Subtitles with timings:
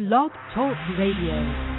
[0.00, 1.69] Blog Talk Radio.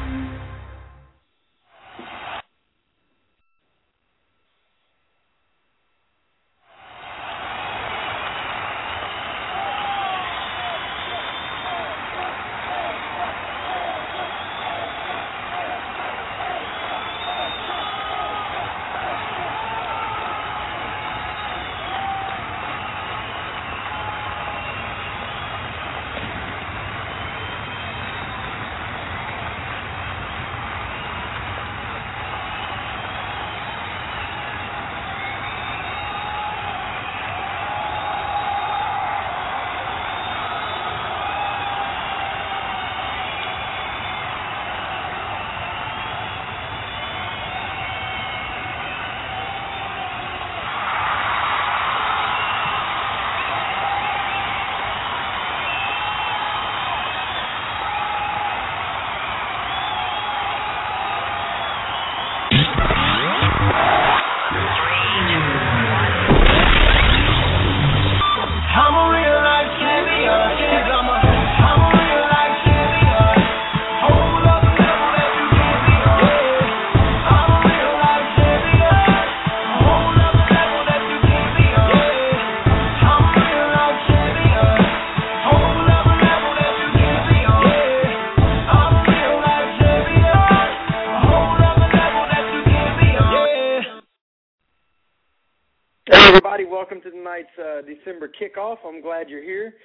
[97.83, 98.77] December kickoff.
[98.85, 99.75] I'm glad you're here.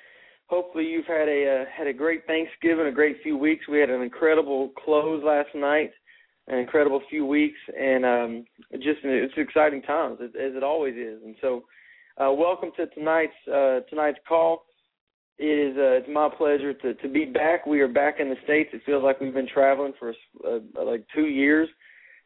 [0.47, 3.69] Hopefully, you've had a uh, had a great Thanksgiving, a great few weeks.
[3.69, 5.91] We had an incredible close last night,
[6.49, 8.45] an incredible few weeks, and um,
[8.75, 11.21] just it's exciting times as, as it always is.
[11.23, 11.65] And so,
[12.17, 14.65] uh, welcome to tonight's uh, tonight's call.
[15.39, 17.67] It is uh, it's my pleasure to to be back.
[17.67, 18.71] We are back in the states.
[18.73, 20.15] It feels like we've been traveling for
[20.49, 21.69] uh, like two years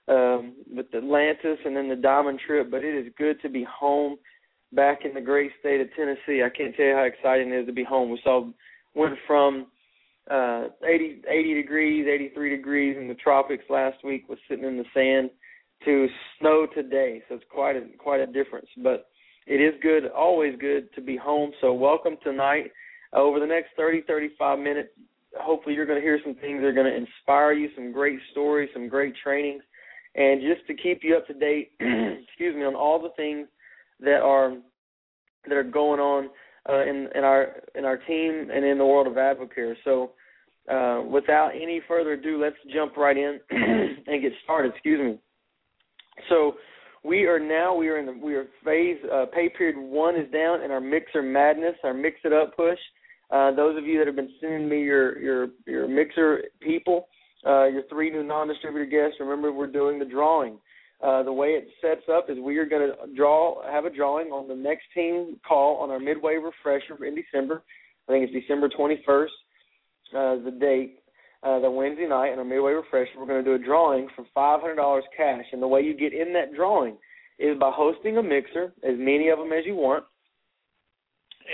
[0.06, 4.16] um, with Atlantis and then the Diamond trip, but it is good to be home
[4.72, 6.42] back in the great state of Tennessee.
[6.44, 8.10] I can't tell you how exciting it is to be home.
[8.10, 8.48] We saw
[8.94, 9.66] went from
[10.30, 14.84] uh 80 80 degrees, 83 degrees in the tropics last week was sitting in the
[14.94, 15.30] sand
[15.84, 16.06] to
[16.38, 17.22] snow today.
[17.28, 19.06] So it's quite a quite a difference, but
[19.46, 21.52] it is good, always good to be home.
[21.60, 22.70] So welcome tonight.
[23.12, 24.90] Over the next 30 35 minutes,
[25.36, 28.20] hopefully you're going to hear some things that are going to inspire you, some great
[28.30, 29.62] stories, some great trainings,
[30.14, 33.48] and just to keep you up to date, excuse me, on all the things
[34.00, 34.56] that are
[35.48, 36.30] that are going on
[36.68, 39.74] uh, in in our in our team and in the world of Advocare.
[39.84, 40.12] So,
[40.70, 44.72] uh, without any further ado, let's jump right in and get started.
[44.72, 45.18] Excuse me.
[46.28, 46.54] So,
[47.02, 50.30] we are now we are in the we are phase uh, pay period one is
[50.32, 52.78] down and our mixer madness, our mix it up push.
[53.30, 57.08] Uh, those of you that have been sending me your your your mixer people,
[57.46, 60.58] uh, your three new non-distributor guests, remember we're doing the drawing.
[61.02, 64.28] Uh, the way it sets up is we are going to draw, have a drawing
[64.28, 67.62] on the next team call on our midway refresher in December.
[68.06, 69.26] I think it's December 21st,
[70.14, 70.98] uh, the date,
[71.42, 73.12] uh, the Wednesday night, on our midway refresher.
[73.18, 76.34] We're going to do a drawing for $500 cash, and the way you get in
[76.34, 76.98] that drawing
[77.38, 80.04] is by hosting a mixer, as many of them as you want,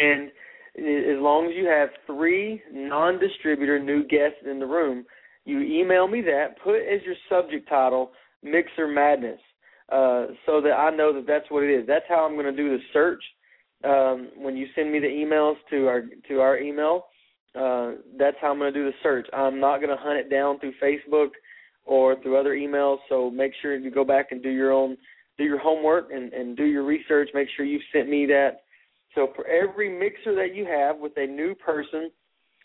[0.01, 0.31] and
[0.77, 5.07] as long as you have three non-distributor new guests in the room,
[5.45, 6.61] you email me that.
[6.63, 8.11] Put as your subject title
[8.47, 9.41] Mixer Madness,
[9.91, 11.87] uh, so that I know that that's what it is.
[11.87, 13.23] That's how I'm going to do the search.
[13.85, 17.07] Um, when you send me the emails to our to our email,
[17.55, 19.27] uh, that's how I'm going to do the search.
[19.33, 21.31] I'm not going to hunt it down through Facebook
[21.85, 22.99] or through other emails.
[23.09, 24.97] So make sure you go back and do your own
[25.39, 27.29] do your homework and, and do your research.
[27.35, 28.63] Make sure you've sent me that.
[29.15, 32.11] So for every mixer that you have with a new person,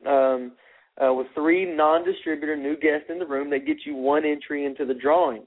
[0.08, 0.54] um,
[1.02, 4.86] uh, with three non-distributor new guests in the room, they get you one entry into
[4.86, 5.44] the drawing.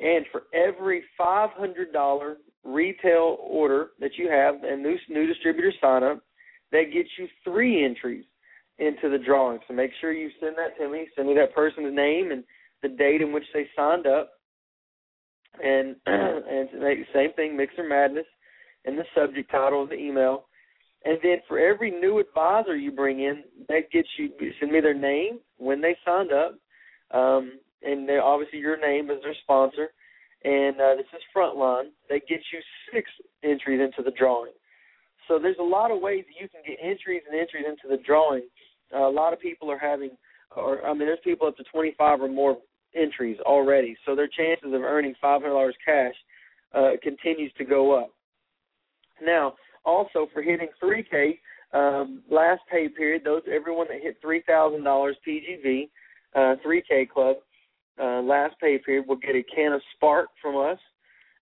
[0.00, 2.34] And for every $500
[2.64, 6.22] retail order that you have and new new distributor sign up,
[6.72, 8.24] that gets you three entries
[8.78, 9.60] into the drawing.
[9.66, 11.08] So make sure you send that to me.
[11.14, 12.44] Send me that person's name and
[12.82, 14.32] the date in which they signed up.
[15.62, 16.68] And and
[17.14, 18.26] same thing, Mixer Madness,
[18.84, 20.46] and the subject title of the email.
[21.04, 24.94] And then for every new advisor you bring in, that gets you send me their
[24.94, 26.58] name when they signed up,
[27.12, 27.52] um,
[27.82, 29.88] and obviously your name is their sponsor.
[30.44, 31.90] And uh, this is Frontline.
[32.08, 32.60] They get you
[32.92, 33.10] six
[33.42, 34.52] entries into the drawing.
[35.26, 38.02] So there's a lot of ways that you can get entries and entries into the
[38.04, 38.44] drawing.
[38.94, 40.10] Uh, a lot of people are having,
[40.54, 42.58] or I mean, there's people up to 25 or more
[42.94, 43.96] entries already.
[44.06, 46.14] So their chances of earning $500 cash
[46.74, 48.10] uh, continues to go up.
[49.20, 51.38] Now, also for hitting 3K,
[51.72, 55.88] um, last pay period, those everyone that hit three thousand dollars PGV,
[56.34, 57.36] uh, three K Club,
[58.00, 60.78] uh, last pay period will get a can of Spark from us.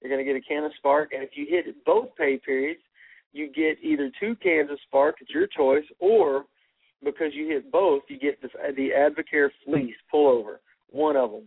[0.02, 2.82] You're going to get a can of Spark, and if you hit both pay periods,
[3.32, 6.46] you get either two cans of Spark it's your choice, or
[7.04, 10.58] because you hit both, you get the, the Advocare Fleece pullover,
[10.90, 11.44] one of them.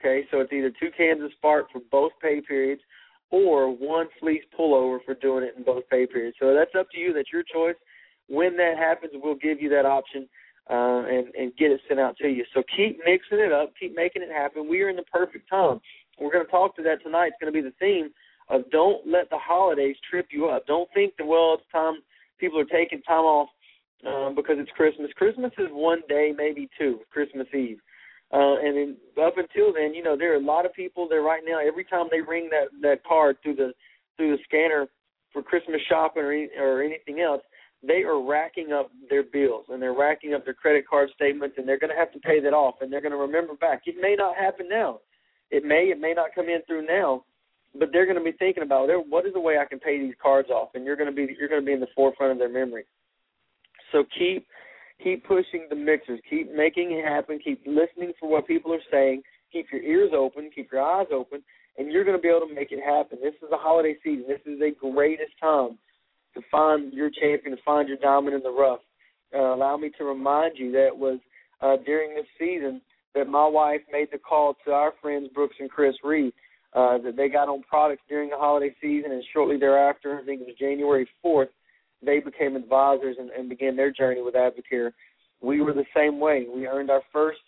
[0.00, 2.82] Okay, so it's either two cans of Spark for both pay periods,
[3.30, 6.36] or one fleece pullover for doing it in both pay periods.
[6.40, 7.12] So that's up to you.
[7.12, 7.76] That's your choice.
[8.28, 10.28] When that happens, we'll give you that option
[10.70, 12.44] uh, and and get it sent out to you.
[12.54, 14.68] So keep mixing it up, keep making it happen.
[14.68, 15.80] We are in the perfect time.
[16.20, 17.28] We're going to talk to that tonight.
[17.28, 18.10] It's going to be the theme
[18.50, 20.66] of don't let the holidays trip you up.
[20.66, 21.94] Don't think that well it's time
[22.38, 23.48] people are taking time off
[24.06, 25.10] um, because it's Christmas.
[25.16, 27.78] Christmas is one day, maybe two, Christmas Eve.
[28.32, 31.22] Uh, and then up until then, you know, there are a lot of people there
[31.22, 31.58] right now.
[31.58, 33.72] Every time they ring that that card through the
[34.16, 34.86] through the scanner
[35.32, 37.40] for Christmas shopping or or anything else,
[37.86, 41.68] they are racking up their bills and they're racking up their credit card statements, and
[41.68, 43.82] they're going to have to pay that off, and they're going to remember back.
[43.86, 45.00] It may not happen now.
[45.50, 47.24] It may, it may not come in through now,
[47.78, 50.14] but they're going to be thinking about what is the way I can pay these
[50.20, 52.38] cards off, and you're going to be you're going to be in the forefront of
[52.38, 52.84] their memory.
[53.92, 54.46] So keep
[55.02, 59.22] keep pushing the mixers, keep making it happen, keep listening for what people are saying,
[59.52, 61.42] keep your ears open, keep your eyes open,
[61.78, 63.18] and you're going to be able to make it happen.
[63.22, 64.24] This is the holiday season.
[64.26, 65.78] This is the greatest time
[66.34, 68.80] to find your champion, to find your diamond in the rough.
[69.34, 71.18] Uh, allow me to remind you that was
[71.60, 72.80] uh, during this season
[73.14, 76.32] that my wife made the call to our friends Brooks and Chris Reed
[76.74, 80.42] uh, that they got on products during the holiday season, and shortly thereafter, I think
[80.42, 81.48] it was January 4th,
[82.04, 84.92] they became advisors and, and began their journey with Advocare.
[85.40, 86.46] We were the same way.
[86.52, 87.40] We earned our first,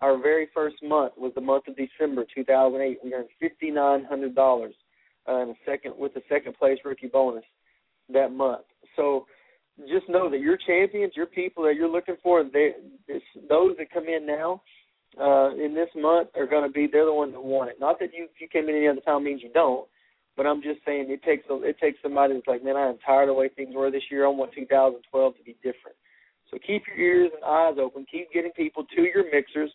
[0.00, 2.98] our very first month was the month of December 2008.
[3.02, 4.74] We earned fifty nine hundred dollars,
[5.28, 7.44] uh, in a second with the second place rookie bonus
[8.12, 8.64] that month.
[8.96, 9.26] So
[9.88, 12.72] just know that your champions, your people that you're looking for, they
[13.48, 14.62] those that come in now
[15.20, 17.76] uh, in this month are going to be they're the ones that want it.
[17.80, 19.86] Not that you if you came in any other time means you don't,
[20.36, 22.98] but I'm just saying it takes a, it takes somebody that's like, man, I am
[23.04, 24.26] tired of the way things were this year.
[24.26, 25.96] I want 2012 to be different.
[26.50, 28.06] So keep your ears and eyes open.
[28.10, 29.72] Keep getting people to your mixers.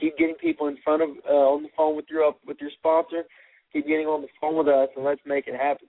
[0.00, 3.24] Keep getting people in front of uh, on the phone with your with your sponsor.
[3.72, 5.88] Keep getting on the phone with us, and let's make it happen.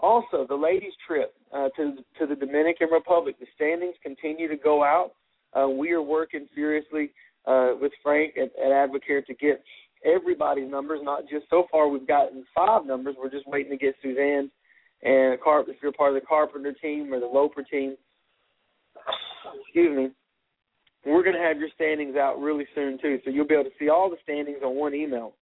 [0.00, 3.36] Also, the ladies' trip uh, to to the Dominican Republic.
[3.40, 5.12] The standings continue to go out.
[5.54, 7.10] Uh, we are working furiously
[7.46, 9.62] uh, with Frank at, at Advocare to get
[10.04, 13.16] everybody's numbers, not just so far we've gotten five numbers.
[13.18, 14.50] We're just waiting to get Suzanne's
[15.02, 17.96] and Carp if you're part of the Carpenter team or the Loper team.
[19.62, 20.10] Excuse me.
[21.06, 23.76] We're going to have your standings out really soon too, so you'll be able to
[23.78, 25.34] see all the standings on one email.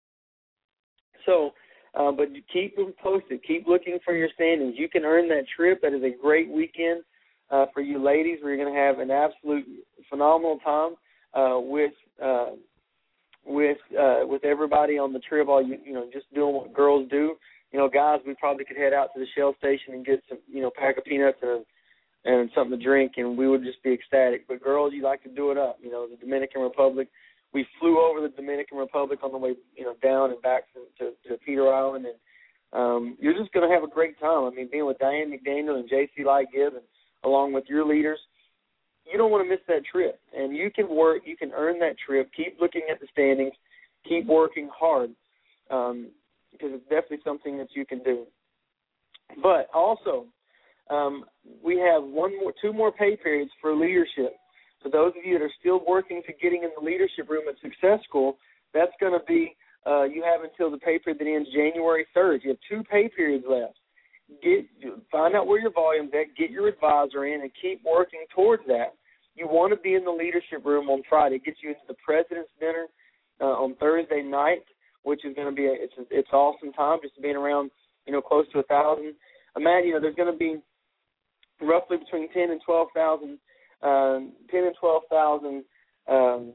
[1.24, 1.52] So,
[1.96, 3.43] uh, but keep them posted.
[3.44, 4.75] Keep looking for your standings.
[4.76, 5.81] You can earn that trip.
[5.82, 7.02] That is a great weekend
[7.50, 8.38] uh, for you ladies.
[8.43, 9.64] We're going to have an absolute
[10.10, 10.94] phenomenal time
[11.34, 12.50] uh, with uh,
[13.46, 15.48] with uh, with everybody on the trip.
[15.48, 17.37] All you you know, just doing what girls do.
[17.72, 20.38] You know, guys, we probably could head out to the Shell station and get some
[20.52, 21.64] you know pack of peanuts and
[22.25, 24.46] and something to drink, and we would just be ecstatic.
[24.49, 25.78] But girls, you like to do it up.
[25.81, 27.08] You know, the Dominican Republic.
[27.56, 30.80] We flew over the Dominican Republic on the way you know down and back to
[30.98, 32.16] to, to Peter Island, and
[32.72, 34.44] um, you're just going to have a great time.
[34.44, 36.24] I mean, being with Diane McDaniel and J.C.
[36.24, 36.84] Light Gibb, and
[37.24, 38.18] along with your leaders
[39.10, 40.20] you don't want to miss that trip.
[40.36, 42.30] And you can work, you can earn that trip.
[42.36, 43.52] Keep looking at the standings,
[44.08, 45.10] keep working hard,
[45.70, 46.08] um,
[46.52, 48.25] because it's definitely something that you can do.
[49.42, 50.26] But also,
[50.90, 51.25] um,
[51.64, 54.36] we have one more, two more pay periods for leadership.
[54.87, 57.59] For those of you that are still working to getting in the leadership room at
[57.59, 58.38] Success School,
[58.73, 62.45] that's going to be uh, you have until the pay period that ends January 3rd.
[62.45, 63.75] You have two pay periods left
[64.43, 64.66] get
[65.11, 68.95] find out where your volume's at, get your advisor in, and keep working towards that.
[69.35, 71.37] You want to be in the leadership room on Friday.
[71.37, 72.87] It gets you into the president's dinner
[73.40, 74.64] uh, on Thursday night,
[75.02, 77.71] which is going to be a, it's a, it's awesome time just being around
[78.07, 79.14] you know close to a thousand.
[79.57, 80.59] Imagine you know there's going to be
[81.61, 83.38] roughly between ten and twelve thousand,
[83.87, 85.64] um, ten and twelve thousand
[86.09, 86.52] um,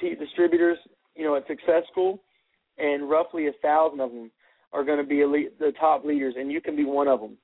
[0.00, 0.78] distributors
[1.14, 2.22] you know at Success School,
[2.78, 4.30] and roughly a thousand of them
[4.72, 7.36] are going to be elite, the top leaders, and you can be one of them,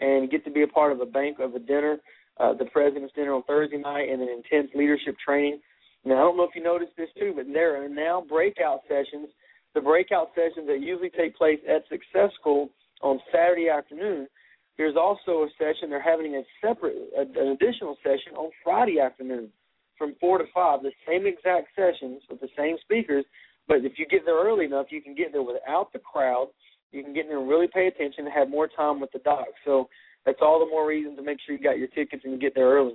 [0.00, 1.98] and get to be a part of a bank of a dinner,
[2.38, 5.60] uh, the president's dinner on Thursday night, and an intense leadership training.
[6.04, 9.28] Now, I don't know if you noticed this too, but there are now breakout sessions.
[9.74, 12.70] The breakout sessions that usually take place at Success School
[13.02, 14.28] on Saturday afternoon.
[14.78, 15.88] There's also a session.
[15.88, 19.50] They're having a separate, an additional session on Friday afternoon
[19.96, 20.82] from four to five.
[20.82, 23.24] The same exact sessions with the same speakers,
[23.68, 26.48] but if you get there early enough, you can get there without the crowd.
[26.92, 29.18] You can get in there and really pay attention and have more time with the
[29.20, 29.46] doc.
[29.64, 29.88] So
[30.24, 32.54] that's all the more reason to make sure you got your tickets and you get
[32.54, 32.94] there early.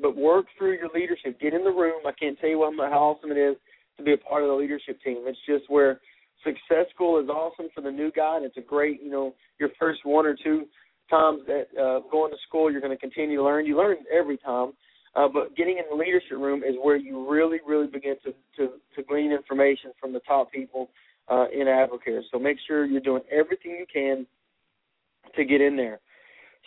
[0.00, 1.40] But work through your leadership.
[1.40, 2.02] Get in the room.
[2.06, 3.56] I can't tell you what, how awesome it is
[3.96, 5.24] to be a part of the leadership team.
[5.26, 6.00] It's just where
[6.44, 9.70] success school is awesome for the new guy, and it's a great, you know, your
[9.78, 10.66] first one or two
[11.12, 13.66] times that uh, going to school, you're going to continue to learn.
[13.66, 14.72] You learn every time,
[15.14, 18.72] uh, but getting in the leadership room is where you really, really begin to to,
[18.96, 20.88] to glean information from the top people
[21.28, 22.22] uh, in Advocare.
[22.30, 24.26] So make sure you're doing everything you can
[25.36, 26.00] to get in there.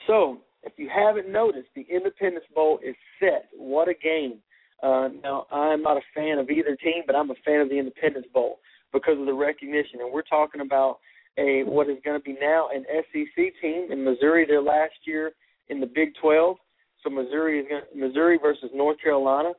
[0.08, 3.50] So if you haven't noticed, the Independence Bowl is set.
[3.58, 4.40] What a game!
[4.84, 7.80] Uh, now I'm not a fan of either team, but I'm a fan of the
[7.80, 8.60] Independence Bowl
[8.94, 11.00] because of the recognition, and we're talking about
[11.38, 14.46] a what is going to be now an SEC team in Missouri.
[14.46, 15.32] Their last year
[15.70, 16.58] in the Big 12,
[17.04, 19.54] so Missouri is going Missouri versus North Carolina,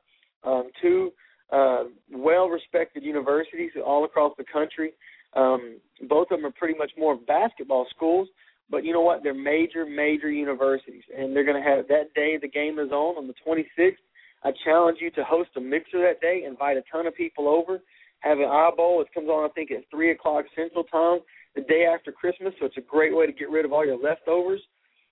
[0.44, 1.12] um, two
[1.52, 4.92] uh, well-respected universities all across the country.
[5.34, 5.78] Um,
[6.08, 8.28] both of them are pretty much more basketball schools,
[8.70, 9.22] but you know what?
[9.22, 13.16] They're major, major universities, and they're going to have that day the game is on
[13.16, 13.96] on the 26th.
[14.44, 17.80] I challenge you to host a mixer that day, invite a ton of people over,
[18.20, 19.00] have an I-Bowl.
[19.00, 21.20] It comes on, I think, at three o'clock Central Time,
[21.56, 22.54] the day after Christmas.
[22.60, 24.60] So it's a great way to get rid of all your leftovers.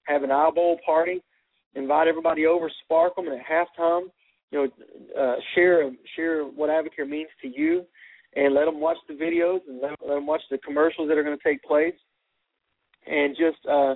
[0.05, 1.21] Have an I-Bowl party,
[1.75, 4.03] invite everybody over, spark them, and at halftime,
[4.51, 7.85] you know, uh, share share what Advocare means to you,
[8.37, 11.25] and let them watch the videos and let, let them watch the commercials that are
[11.25, 11.95] going to take place
[13.07, 13.95] and just uh,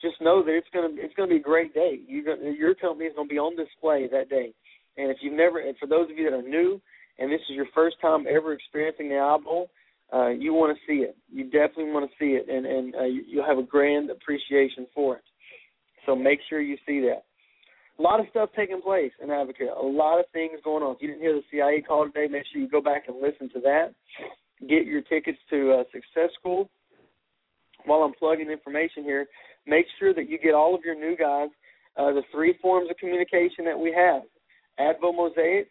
[0.00, 1.98] just know that it's gonna it's gonna be a great day.
[2.06, 2.22] You
[2.56, 4.52] your company is gonna be on display that day.
[4.96, 6.80] And if you've never, and for those of you that are new,
[7.18, 9.70] and this is your first time ever experiencing the I-Bowl,
[10.12, 11.16] uh, you want to see it.
[11.30, 15.16] You definitely want to see it, and and uh, you'll have a grand appreciation for
[15.16, 15.22] it.
[16.06, 17.24] So make sure you see that.
[17.98, 19.76] A lot of stuff taking place in Advocare.
[19.76, 20.94] A lot of things going on.
[20.94, 23.50] If you didn't hear the CIA call today, make sure you go back and listen
[23.50, 23.92] to that.
[24.60, 26.70] Get your tickets to uh, Success School
[27.84, 29.26] while I'm plugging information here,
[29.66, 31.48] make sure that you get all of your new guys
[31.96, 34.22] uh, the three forms of communication that we have.
[34.78, 35.68] Advo Mosaic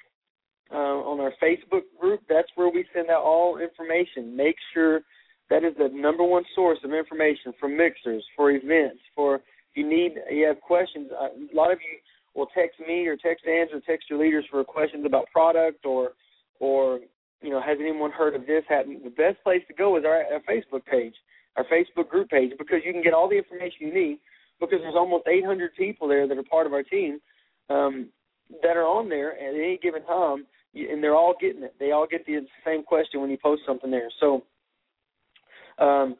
[0.71, 4.35] uh, on our Facebook group, that's where we send out all information.
[4.35, 5.01] Make sure
[5.49, 9.41] that is the number one source of information for mixers, for events, for if
[9.75, 11.09] you need, you have questions.
[11.11, 11.97] Uh, a lot of you
[12.35, 16.11] will text me or text Andrew, text your leaders for questions about product or,
[16.59, 16.99] or
[17.41, 19.01] you know, has anyone heard of this happening?
[19.03, 21.13] The best place to go is our, our Facebook page
[21.57, 24.19] our Facebook group page because you can get all the information you need
[24.59, 27.19] because there's almost 800 people there that are part of our team
[27.69, 28.09] um,
[28.61, 31.75] that are on there at any given time, and they're all getting it.
[31.79, 34.09] They all get the same question when you post something there.
[34.19, 34.43] So
[35.79, 36.15] um,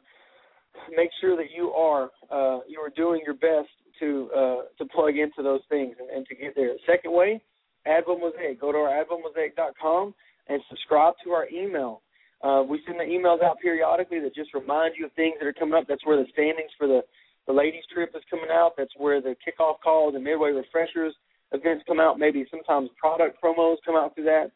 [0.96, 5.16] make sure that you are uh, you are doing your best to uh, to plug
[5.16, 6.70] into those things and, and to get there.
[6.86, 7.42] Second way,
[7.86, 8.60] Advo Mosaic.
[8.60, 10.14] Go to our advomosaic.com
[10.48, 12.02] and subscribe to our email.
[12.42, 15.52] Uh, we send the emails out periodically that just remind you of things that are
[15.52, 15.84] coming up.
[15.88, 17.00] That's where the standings for the
[17.46, 18.72] the ladies trip is coming out.
[18.76, 21.14] That's where the kickoff calls and midway refreshers
[21.52, 22.18] events come out.
[22.18, 24.50] Maybe sometimes product promos come out through that.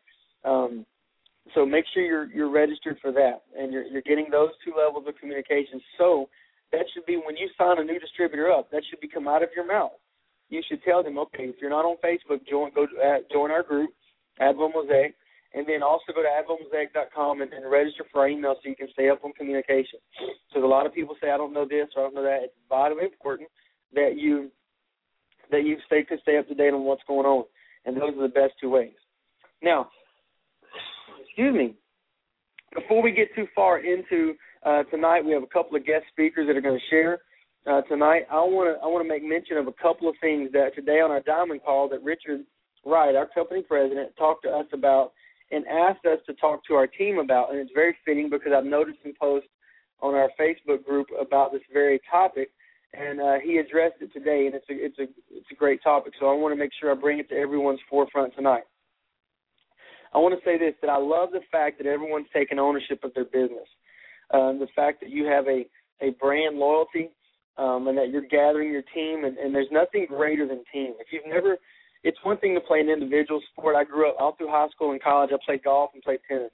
[0.49, 0.87] Um,
[1.54, 5.04] so make sure you're you're registered for that and you're you're getting those two levels
[5.08, 5.80] of communication.
[5.99, 6.28] So
[6.70, 8.70] that should be when you sign a new distributor up.
[8.70, 9.92] That should be come out of your mouth.
[10.49, 13.62] You should tell them, okay, if you're not on Facebook, join go uh, join our
[13.62, 13.90] group,
[14.40, 15.14] Advo Mosaic
[15.54, 18.88] and then also go to advomosaic.com and, and register for our email so you can
[18.92, 19.99] stay up on communication.
[20.52, 22.40] So a lot of people say I don't know this or I don't know that.
[22.44, 23.49] It's vitally important
[23.94, 24.50] that you
[25.52, 27.44] that you stay to stay up to date on what's going on,
[27.85, 28.94] and those are the best two ways.
[29.62, 29.88] Now,
[31.25, 31.75] excuse me.
[32.75, 36.47] Before we get too far into uh, tonight, we have a couple of guest speakers
[36.49, 37.21] that are going to share
[37.66, 38.23] uh, tonight.
[38.30, 41.00] I want to I want to make mention of a couple of things that today
[41.00, 42.40] on our diamond call that Richard
[42.85, 45.12] Wright, our company president, talked to us about
[45.50, 47.50] and asked us to talk to our team about.
[47.50, 49.49] And it's very fitting because I've noticed some posts
[50.00, 52.50] on our Facebook group about this very topic,
[52.94, 56.12] and uh, he addressed it today, and it's a it's a it's a great topic.
[56.20, 58.64] So I want to make sure I bring it to everyone's forefront tonight.
[60.14, 63.14] I want to say this: that I love the fact that everyone's taking ownership of
[63.14, 63.68] their business,
[64.32, 65.64] um, the fact that you have a
[66.00, 67.11] a brand loyalty,
[67.56, 70.94] um, and that you're gathering your team, and, and there's nothing greater than team.
[71.00, 71.56] If you've never
[72.04, 73.76] it's one thing to play an individual sport.
[73.76, 75.30] I grew up all through high school and college.
[75.32, 76.50] I played golf and played tennis.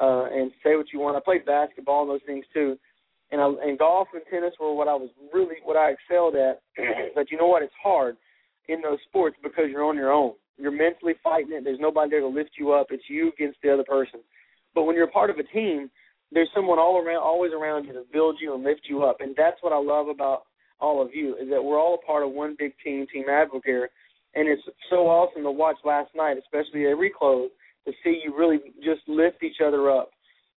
[0.00, 1.16] Uh, and say what you want.
[1.16, 2.76] I played basketball and those things too.
[3.32, 6.60] And I, and golf and tennis were what I was really what I excelled at.
[7.14, 7.62] but you know what?
[7.62, 8.16] It's hard
[8.68, 10.32] in those sports because you're on your own.
[10.58, 11.64] You're mentally fighting it.
[11.64, 12.86] There's nobody there to lift you up.
[12.90, 14.20] It's you against the other person.
[14.74, 15.90] But when you're a part of a team,
[16.32, 19.16] there's someone all around, always around you to build you and lift you up.
[19.20, 20.42] And that's what I love about
[20.80, 23.86] all of you is that we're all a part of one big team, Team Advocare,
[24.34, 27.48] and it's so awesome to watch last night, especially every close,
[27.86, 30.10] to see you really just lift each other up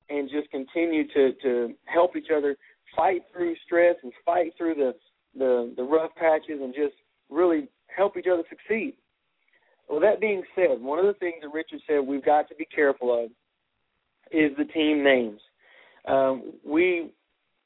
[0.09, 2.57] and just continue to to help each other
[2.95, 4.95] fight through stress and fight through the
[5.39, 6.95] the the rough patches, and just
[7.31, 8.95] really help each other succeed.
[9.89, 12.65] Well, that being said, one of the things that Richard said we've got to be
[12.65, 13.31] careful of
[14.33, 15.41] is the team names.
[16.09, 17.13] Um, we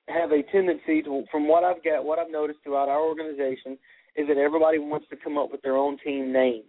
[0.09, 3.79] have a tendency to, from what I've got, what I've noticed throughout our organization,
[4.17, 6.63] is that everybody wants to come up with their own team name.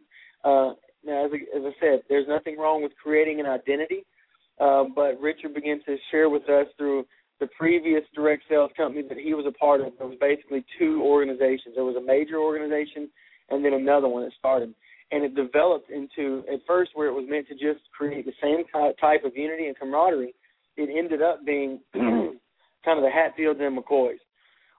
[0.44, 0.74] Uh,
[1.04, 4.06] now, as as I said, there's nothing wrong with creating an identity,
[4.62, 7.06] uh, but Richard began to share with us through
[7.40, 9.94] the previous direct sales company that he was a part of.
[9.98, 11.74] There was basically two organizations.
[11.76, 13.10] There was a major organization
[13.50, 14.74] and then another one that started.
[15.12, 18.64] And it developed into, at first, where it was meant to just create the same
[19.02, 20.34] type of unity and camaraderie,
[20.78, 24.22] it ended up being kind of the Hatfields and McCoys,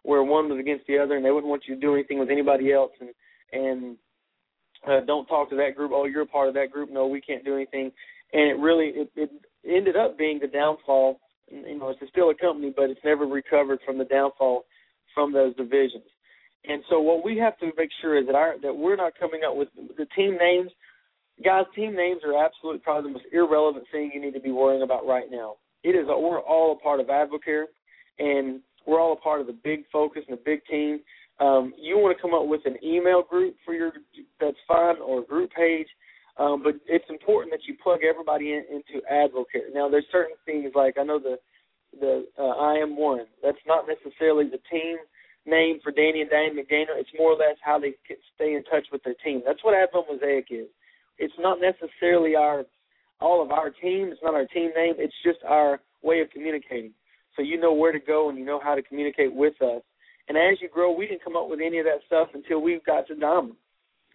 [0.05, 2.31] where one was against the other, and they wouldn't want you to do anything with
[2.31, 3.11] anybody else, and
[3.53, 3.97] and
[4.89, 5.93] uh, don't talk to that group.
[5.95, 6.91] Oh, you're a part of that group.
[6.91, 7.93] No, we can't do anything.
[8.33, 9.31] And it really it, it
[9.67, 11.21] ended up being the downfall.
[11.49, 14.65] You know, it's still a company, but it's never recovered from the downfall
[15.15, 16.05] from those divisions.
[16.65, 19.43] And so what we have to make sure is that our that we're not coming
[19.47, 20.71] up with the team names.
[21.45, 24.83] Guys, team names are absolutely probably the most irrelevant thing you need to be worrying
[24.83, 25.57] about right now.
[25.83, 27.65] It is we're all a part of Advocare
[28.19, 31.01] and we're all a part of the big focus and the big team.
[31.41, 33.93] Um, you want to come up with an email group for your
[34.41, 35.89] that's fine or a group page,
[36.39, 39.73] um, but it's important that you plug everybody in, into Advocare.
[39.75, 41.37] Now, there's certain things like I know the
[42.01, 43.27] the uh, I am one.
[43.43, 44.97] That's not necessarily the team
[45.45, 46.97] name for Danny and Danny McDaniel.
[46.97, 47.95] It's more or less how they
[48.35, 49.43] stay in touch with their team.
[49.45, 50.69] That's what Advocare Mosaic is.
[51.19, 52.65] It's not necessarily our
[53.21, 54.09] all of our team.
[54.11, 54.95] It's not our team name.
[54.99, 56.93] It's just our way of communicating
[57.37, 59.83] so you know where to go and you know how to communicate with us.
[60.29, 62.81] And as you grow, we didn't come up with any of that stuff until we
[62.87, 63.57] got to Diamond.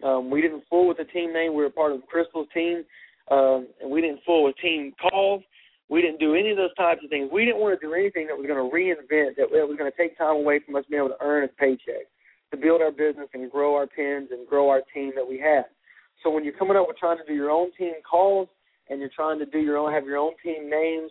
[0.04, 1.54] Um, we didn't fool with the team name.
[1.54, 2.84] We were part of Crystal's team,
[3.30, 5.42] um, and we didn't fool with team calls.
[5.88, 7.30] We didn't do any of those types of things.
[7.32, 9.90] We didn't want to do anything that was going to reinvent, that, that was going
[9.90, 12.06] to take time away from us being able to earn a paycheck,
[12.50, 15.64] to build our business and grow our pins and grow our team that we had.
[16.22, 18.48] So when you're coming up with trying to do your own team calls
[18.90, 21.10] and you're trying to do your own, have your own team names,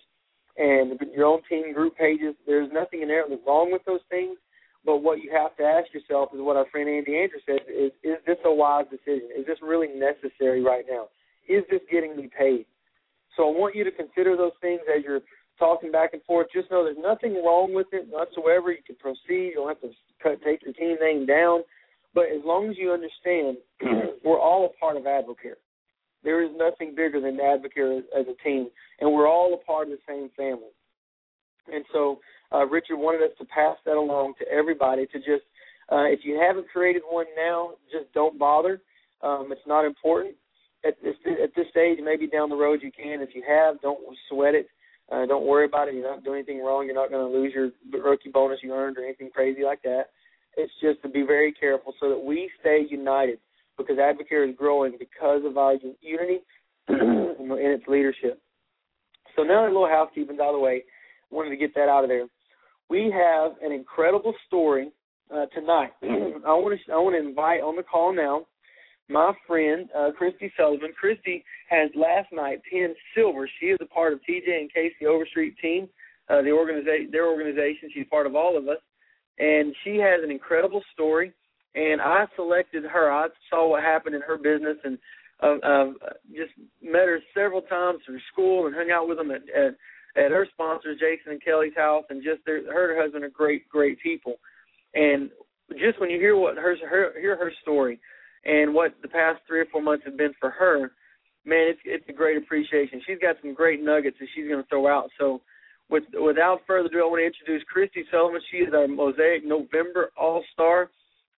[0.58, 2.36] and your own team group pages.
[2.46, 4.38] There's nothing inherently wrong with those things,
[4.88, 7.92] but what you have to ask yourself is what our friend Andy Andrews said: is
[8.04, 9.28] is this a wise decision?
[9.38, 11.10] Is this really necessary right now?
[11.48, 12.66] Is this getting me paid?
[13.36, 15.20] So I want you to consider those things as you're
[15.60, 16.48] talking back and forth.
[16.54, 18.72] Just know there's nothing wrong with it whatsoever.
[18.72, 19.52] You can proceed.
[19.52, 19.92] You don't have to
[20.24, 21.64] cut, take your team name down.
[22.16, 23.58] But as long as you understand,
[24.24, 25.60] we're all a part of Advocare.
[26.24, 28.70] There is nothing bigger than Advocare as, as a team,
[29.02, 30.72] and we're all a part of the same family.
[31.74, 32.20] And so
[32.54, 35.44] uh, Richard wanted us to pass that along to everybody to just,
[35.92, 38.82] uh, if you haven't created one now, just don't bother.
[39.22, 40.36] Um, it's not important.
[40.86, 43.22] At this, at this stage, maybe down the road you can.
[43.22, 44.00] If you have, don't
[44.30, 44.68] sweat it.
[45.12, 45.96] Uh, don't worry about it.
[45.96, 46.86] You're not doing anything wrong.
[46.86, 47.72] You're not going to lose your
[48.04, 50.08] rookie bonus you earned or anything crazy like that.
[50.56, 53.40] It's just to be very careful so that we stay united
[53.78, 56.40] because Advocare is growing because of our unity
[56.88, 58.42] and its leadership.
[59.36, 60.84] So now that little housekeeping out of the way.
[61.32, 62.28] Wanted to get that out of there.
[62.90, 64.92] We have an incredible story
[65.34, 65.92] uh, tonight.
[66.04, 68.46] I want to I want to invite on the call now
[69.10, 70.92] my friend uh, Christy Sullivan.
[71.00, 73.50] Christy has last night pinned silver.
[73.60, 75.88] She is a part of TJ and Casey Overstreet team,
[76.30, 77.90] uh, the organization, their organization.
[77.94, 78.80] She's part of all of us,
[79.40, 81.34] and she has an incredible story
[81.78, 83.12] and I selected her.
[83.12, 84.98] I saw what happened in her business and
[85.42, 85.86] uh, uh,
[86.32, 89.76] just met her several times through school and hung out with them at, at
[90.16, 93.30] at her sponsors, Jason and Kelly's house, and just their, her and her husband are
[93.30, 94.36] great, great people.
[94.94, 95.30] And
[95.74, 98.00] just when you hear what her, her hear her story
[98.46, 100.92] and what the past three or four months have been for her,
[101.46, 103.02] man, it's it's a great appreciation.
[103.06, 105.10] She's got some great nuggets that she's going to throw out.
[105.20, 105.42] So,
[105.90, 108.42] with without further ado, I want to introduce Christy Sullivan.
[108.52, 110.90] She is our Mosaic November All Star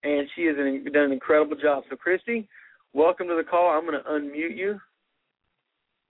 [0.03, 1.85] and she has done an incredible job.
[1.91, 2.49] So, Christy,
[2.93, 3.71] welcome to the call.
[3.71, 4.79] I'm going to unmute you.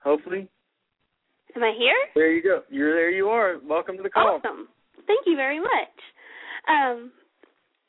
[0.02, 0.48] Hopefully.
[1.56, 1.96] Am I here?
[2.14, 2.62] There you go.
[2.70, 3.10] You're there.
[3.10, 3.56] You are.
[3.66, 4.40] Welcome to the call.
[4.44, 4.68] Awesome.
[5.06, 5.96] Thank you very much.
[6.68, 7.12] Um,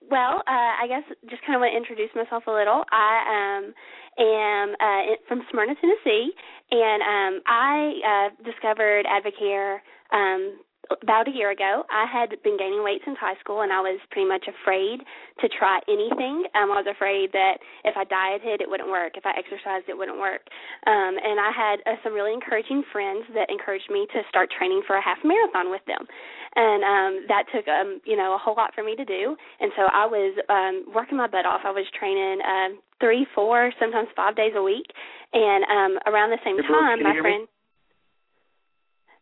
[0.09, 2.83] well, uh, I guess just kind of want to introduce myself a little.
[2.91, 3.73] I um,
[4.17, 6.31] am uh, from Smyrna, Tennessee,
[6.71, 9.79] and um, I uh, discovered Advocare
[10.11, 13.79] um, about a year ago, I had been gaining weight since high school, and I
[13.79, 15.05] was pretty much afraid
[15.41, 16.49] to try anything.
[16.57, 19.13] Um, I was afraid that if I dieted, it wouldn't work.
[19.13, 20.41] If I exercised, it wouldn't work.
[20.89, 24.81] Um, and I had uh, some really encouraging friends that encouraged me to start training
[24.85, 26.09] for a half marathon with them,
[26.57, 29.37] and um, that took um, you know a whole lot for me to do.
[29.61, 31.61] And so I was um, working my butt off.
[31.65, 34.89] I was training um, three, four, sometimes five days a week.
[35.31, 37.47] And um, around the same time, my friend.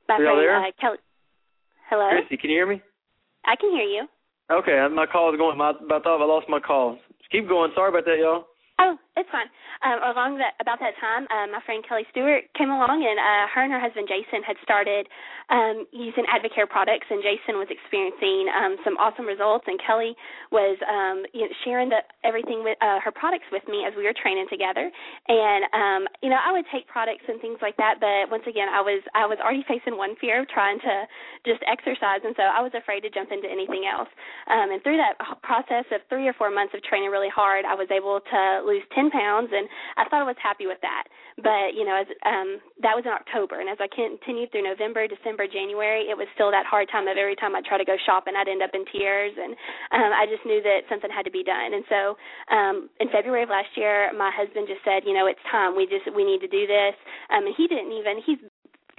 [0.07, 0.97] My friend uh, Kelly,
[1.89, 2.09] Hello?
[2.11, 2.81] Christy, can you hear me?
[3.45, 4.07] I can hear you.
[4.51, 5.57] Okay, my call is going.
[5.57, 6.97] My, I thought I lost my call.
[7.17, 7.71] Just keep going.
[7.75, 8.45] Sorry about that, y'all.
[8.79, 9.49] Oh, it's fine.
[9.81, 13.45] Um, along that about that time, uh, my friend Kelly Stewart came along, and uh,
[13.49, 15.09] her and her husband Jason had started
[15.49, 20.13] um, using Advocare products, and Jason was experiencing um, some awesome results, and Kelly
[20.53, 24.05] was um, you know, sharing the, everything with uh, her products with me as we
[24.05, 24.85] were training together.
[25.27, 28.69] And um, you know, I would take products and things like that, but once again,
[28.69, 30.95] I was I was already facing one fear of trying to
[31.41, 34.09] just exercise, and so I was afraid to jump into anything else.
[34.45, 37.73] Um, and through that process of three or four months of training really hard, I
[37.73, 39.67] was able to lose 10 pounds, and
[39.97, 41.07] I thought I was happy with that.
[41.37, 45.05] But you know, as um, that was in October, and as I continued through November,
[45.07, 47.95] December, January, it was still that hard time of every time I try to go
[48.05, 49.53] shopping, I'd end up in tears, and
[49.93, 51.77] um, I just knew that something had to be done.
[51.77, 52.01] And so,
[52.49, 55.77] um, in February of last year, my husband just said, you know, it's time.
[55.77, 56.97] We just we need to do this.
[57.29, 58.41] Um, and he didn't even he's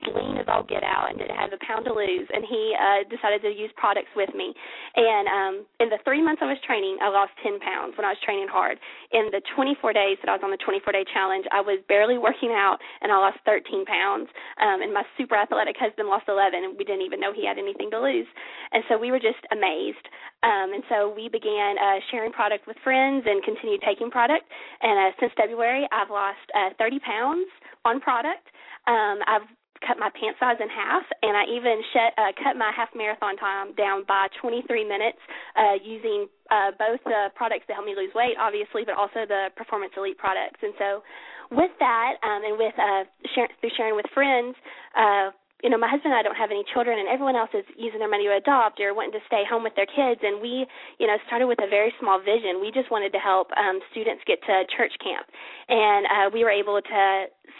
[0.06, 2.28] lean as all get out and has a pound to lose.
[2.30, 4.54] And he uh decided to use products with me.
[4.96, 8.14] And um in the three months i was training i lost ten pounds when i
[8.14, 8.78] was training hard.
[9.10, 11.60] In the twenty four days that i was on the twenty four day challenge i
[11.60, 14.28] was barely working out and i lost thirteen pounds.
[14.62, 17.58] Um and my super athletic husband lost eleven and we didn't even know he had
[17.58, 18.26] anything to lose.
[18.72, 20.06] And so we were just amazed.
[20.46, 24.46] Um and so we began uh sharing product with friends and continued taking product.
[24.82, 27.50] And uh since february i've lost uh thirty pounds
[27.84, 28.46] on product.
[28.86, 29.48] Um I've
[29.86, 33.36] cut my pant size in half, and I even shed, uh, cut my half marathon
[33.36, 35.18] time down by 23 minutes
[35.56, 39.48] uh, using uh, both the products that help me lose weight, obviously, but also the
[39.56, 40.60] Performance Elite products.
[40.62, 41.02] And so,
[41.50, 44.54] with that, um, and with uh, share, through sharing with friends,
[44.96, 45.30] uh,
[45.62, 47.98] you know, my husband and I don't have any children, and everyone else is using
[47.98, 50.22] their money to adopt or wanting to stay home with their kids.
[50.22, 50.66] And we,
[50.98, 52.62] you know, started with a very small vision.
[52.62, 55.26] We just wanted to help um, students get to church camp,
[55.68, 57.02] and uh, we were able to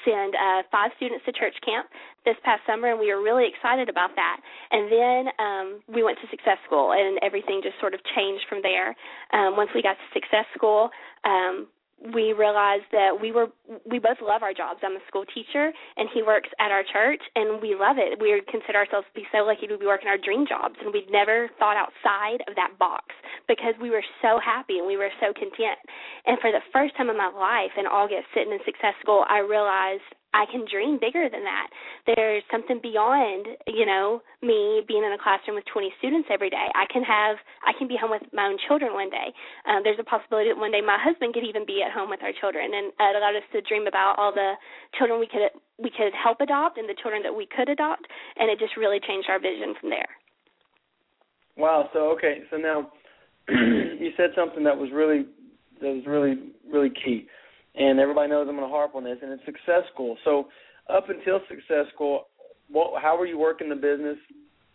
[0.06, 1.90] send uh, five students to church camp
[2.24, 4.38] this past summer, and we were really excited about that.
[4.70, 8.62] And then um, we went to Success School, and everything just sort of changed from
[8.62, 8.94] there.
[9.34, 10.90] Um, once we got to Success School,
[11.24, 11.66] um,
[12.14, 13.48] we realized that we were
[13.84, 14.80] we both love our jobs.
[14.82, 18.18] I'm a school teacher and he works at our church and we love it.
[18.22, 21.10] We consider ourselves to be so lucky to be working our dream jobs and we'd
[21.10, 23.14] never thought outside of that box
[23.46, 25.78] because we were so happy and we were so content.
[26.26, 29.42] And for the first time in my life in August sitting in success school I
[29.42, 30.06] realized
[30.38, 31.66] I can dream bigger than that.
[32.06, 36.70] There's something beyond, you know, me being in a classroom with 20 students every day.
[36.78, 39.34] I can have, I can be home with my own children one day.
[39.66, 42.22] Um, there's a possibility that one day my husband could even be at home with
[42.22, 44.54] our children, and it allowed us to dream about all the
[44.94, 48.06] children we could we could help adopt and the children that we could adopt,
[48.38, 50.10] and it just really changed our vision from there.
[51.56, 51.90] Wow.
[51.92, 52.46] So okay.
[52.50, 52.90] So now
[53.50, 55.26] you said something that was really
[55.82, 57.26] that was really really key
[57.74, 59.18] and everybody knows I'm going to harp on this.
[59.22, 60.16] And it's Success School.
[60.24, 60.48] So
[60.88, 62.26] up until Success School,
[62.70, 64.18] what, how were you working the business?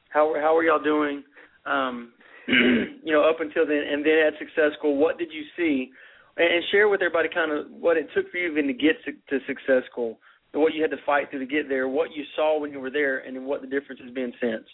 [0.10, 1.24] How how were y'all doing?
[1.66, 2.14] Um,
[2.48, 5.92] you know, up until then, and then at Success School, what did you see?
[6.38, 8.98] And, and share with everybody kind of what it took for you even to get
[9.06, 10.20] to, to Success School,
[10.54, 12.80] and what you had to fight through to get there, what you saw when you
[12.80, 14.66] were there, and then what the difference has been since.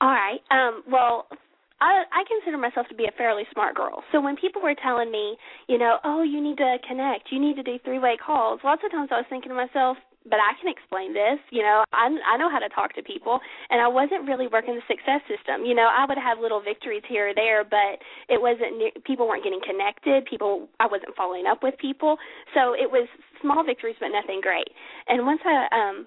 [0.00, 0.40] All right.
[0.50, 1.26] Um, well,
[1.80, 4.02] I, I consider myself to be a fairly smart girl.
[4.12, 5.36] So when people were telling me,
[5.68, 8.90] you know, oh, you need to connect, you need to do three-way calls, lots of
[8.90, 9.96] times I was thinking to myself,
[10.28, 11.38] but I can explain this.
[11.50, 13.38] You know, I I know how to talk to people,
[13.70, 15.64] and I wasn't really working the success system.
[15.64, 18.82] You know, I would have little victories here or there, but it wasn't.
[19.04, 20.26] People weren't getting connected.
[20.26, 22.18] People, I wasn't following up with people.
[22.54, 23.06] So it was
[23.40, 24.66] small victories, but nothing great.
[25.06, 26.06] And once I um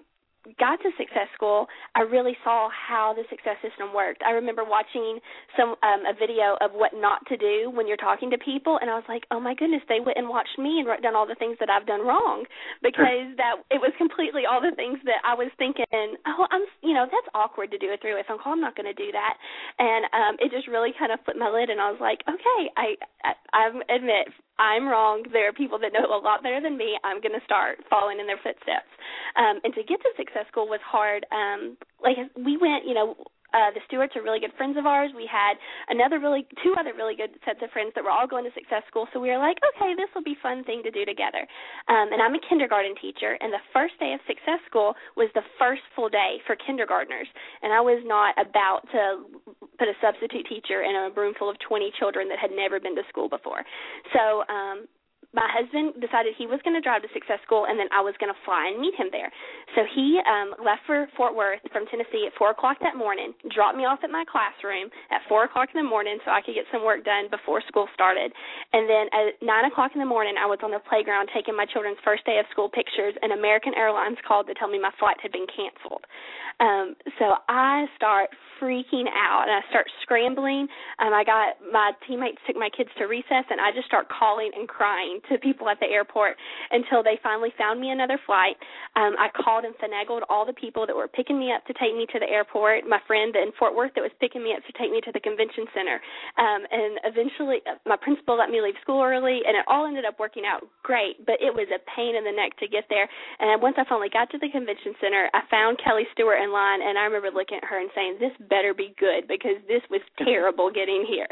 [0.57, 4.21] got to success school i really saw how the success system worked.
[4.25, 5.19] I remember watching
[5.57, 8.89] some um a video of what not to do when you're talking to people and
[8.89, 11.38] i was like oh my goodness they went and watched me and done all the
[11.39, 12.45] things that i've done wrong
[12.81, 15.85] because that it was completely all the things that i was thinking
[16.27, 18.53] oh i'm you know that's awkward to do a three way phone call.
[18.53, 19.35] I'm not going to do that.
[19.77, 22.62] And um it just really kind of flipped my lid and i was like okay
[22.77, 23.62] i i, I
[23.93, 25.23] admit I'm wrong.
[25.31, 26.99] There are people that know a lot better than me.
[27.03, 28.91] I'm going to start following in their footsteps.
[29.39, 31.25] Um, and to get to Success School was hard.
[31.31, 33.15] Um, like we went, you know,
[33.53, 35.12] uh, the Stewarts are really good friends of ours.
[35.15, 35.57] We had
[35.89, 38.83] another really, two other really good sets of friends that were all going to Success
[38.88, 39.07] School.
[39.13, 41.45] So we were like, okay, this will be fun thing to do together.
[41.88, 45.45] Um, and I'm a kindergarten teacher, and the first day of Success School was the
[45.57, 47.27] first full day for kindergartners.
[47.62, 49.25] And I was not about to
[49.77, 52.95] put a substitute teacher in a room full of 20 children that had never been
[52.95, 53.63] to school before.
[54.13, 54.85] So um,
[55.29, 58.17] my husband decided he was going to drive to Success School, and then I was
[58.17, 59.29] going to fly and meet him there.
[59.77, 63.77] So he um, left for Fort Worth from Tennessee at four o'clock that morning, dropped
[63.77, 66.65] me off at my classroom at four o'clock in the morning so I could get
[66.73, 68.33] some work done before school started.
[68.73, 71.69] And then at nine o'clock in the morning, I was on the playground taking my
[71.69, 75.21] children's first day of school pictures, and American Airlines called to tell me my flight
[75.21, 76.09] had been canceled.
[76.59, 80.67] Um, so I start freaking out and I start scrambling.
[80.99, 84.51] Um, I got my teammates took my kids to recess, and I just start calling
[84.57, 86.38] and crying to people at the airport
[86.71, 88.55] until they finally found me another flight.
[88.95, 91.95] Um, I called and finagled all the people that were picking me up to take
[91.95, 92.88] me to the airport.
[92.88, 95.19] My friend in Fort Worth that was picking me up to take me to the
[95.19, 95.99] convention center,
[96.38, 100.05] um, and eventually uh, my principal let me leave school early, and it all ended
[100.05, 101.25] up working out great.
[101.25, 103.10] But it was a pain in the neck to get there.
[103.39, 106.82] And once I finally got to the convention center, I found Kelly Stewart in line,
[106.82, 110.01] and I remember looking at her and saying, "This better be good because this was
[110.23, 111.27] terrible getting here.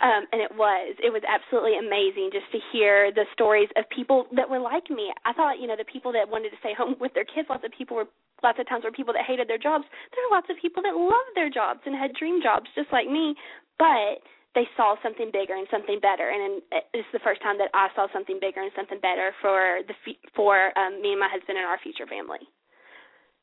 [0.00, 0.96] Um, and it was.
[1.02, 5.12] It was absolutely amazing just to hear the stories of people that were like me.
[5.24, 7.64] I thought, you know, the people that wanted to stay home with their kids, lots
[7.64, 8.08] of people were
[8.42, 9.84] lots of times were people that hated their jobs.
[10.12, 13.08] There are lots of people that loved their jobs and had dream jobs just like
[13.08, 13.34] me,
[13.80, 14.20] but
[14.54, 16.64] they saw something bigger and something better and
[16.96, 19.92] it's the first time that I saw something bigger and something better for the
[20.32, 22.40] for um me and my husband and our future family.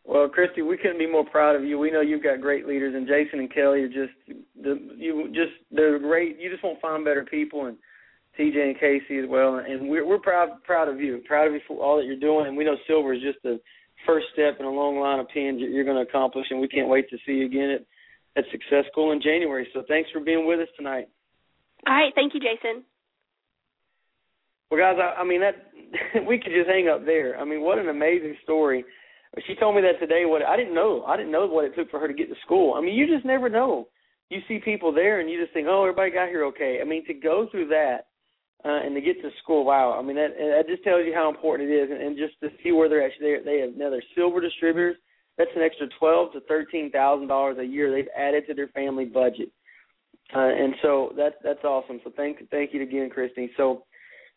[0.06, 1.80] Well, Christy, we couldn't be more proud of you.
[1.80, 4.12] We know you've got great leaders, and Jason and Kelly are just
[4.60, 6.40] the you just they're great.
[6.40, 7.78] You just won't find better people, and
[8.40, 9.58] TJ and Casey as well.
[9.58, 12.48] And we're we're proud proud of you, proud of you for all that you're doing.
[12.48, 13.60] And we know silver is just the
[14.06, 16.90] first step in a long line of pins you're going to accomplish, and we can't
[16.90, 17.86] wait to see you again at
[18.36, 19.68] at Success School in January.
[19.74, 21.08] So thanks for being with us tonight.
[21.88, 22.84] All right, thank you, Jason.
[24.72, 25.70] Well, guys, I, I mean that
[26.28, 27.40] we could just hang up there.
[27.40, 28.84] I mean, what an amazing story
[29.48, 30.26] she told me that today.
[30.26, 32.36] What I didn't know, I didn't know what it took for her to get to
[32.46, 32.76] school.
[32.76, 33.88] I mean, you just never know.
[34.30, 36.80] You see people there, and you just think, oh, everybody got here okay.
[36.82, 38.08] I mean, to go through that
[38.66, 39.98] uh, and to get to school, wow.
[40.00, 42.50] I mean, that that just tells you how important it is, and, and just to
[42.64, 44.96] see where they're actually they have now they're silver distributors.
[45.38, 49.06] That's an extra twelve to thirteen thousand dollars a year they've added to their family
[49.06, 49.52] budget,
[50.36, 52.00] uh, and so that's that's awesome.
[52.04, 53.52] So thank thank you again, Christy.
[53.58, 53.84] So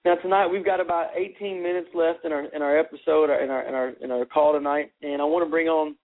[0.04, 3.68] now tonight we've got about 18 minutes left in our in our episode in our
[3.68, 5.94] in our in our call tonight, and I want to bring on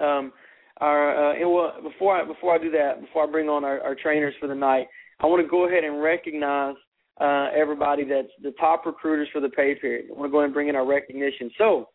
[0.00, 0.32] um,
[0.78, 3.80] our uh, and well, before I before I do that, before I bring on our,
[3.82, 4.86] our trainers for the night,
[5.20, 6.76] I want to go ahead and recognize
[7.20, 10.06] uh, everybody that's the top recruiters for the pay period.
[10.10, 11.50] I want to go ahead and bring in our recognition.
[11.56, 11.88] So,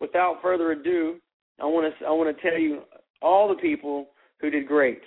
[0.00, 1.16] without further ado,
[1.60, 2.80] I want to I want to tell you
[3.20, 4.08] all the people
[4.40, 5.00] who did great.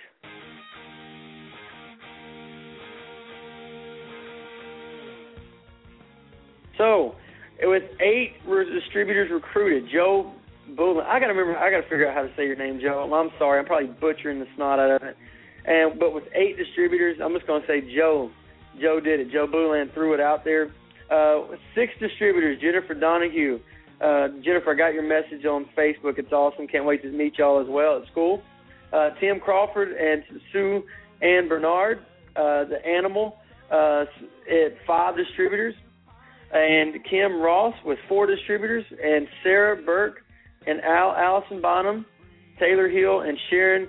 [6.78, 7.14] So,
[7.60, 8.34] it was eight
[8.72, 9.90] distributors recruited.
[9.92, 10.32] Joe
[10.76, 11.04] Bullen.
[11.06, 11.58] I gotta remember.
[11.58, 13.10] I gotta figure out how to say your name, Joe.
[13.12, 13.58] I'm sorry.
[13.58, 15.16] I'm probably butchering the snot out of it.
[15.64, 18.30] And but with eight distributors, I'm just gonna say Joe.
[18.80, 19.30] Joe did it.
[19.32, 20.72] Joe Boulan threw it out there.
[21.10, 22.60] Uh, six distributors.
[22.60, 23.58] Jennifer Donahue.
[24.00, 26.18] Uh, Jennifer, I got your message on Facebook.
[26.18, 26.66] It's awesome.
[26.66, 28.42] Can't wait to meet y'all as well at school.
[28.92, 30.82] Uh, Tim Crawford and Sue
[31.22, 32.00] Ann Bernard,
[32.36, 33.38] uh, the animal,
[33.70, 34.04] uh,
[34.48, 35.74] at five distributors
[36.52, 40.18] and Kim Ross with four distributors, and Sarah Burke
[40.66, 42.06] and Al Allison Bonham,
[42.58, 43.88] Taylor Hill, and Sharon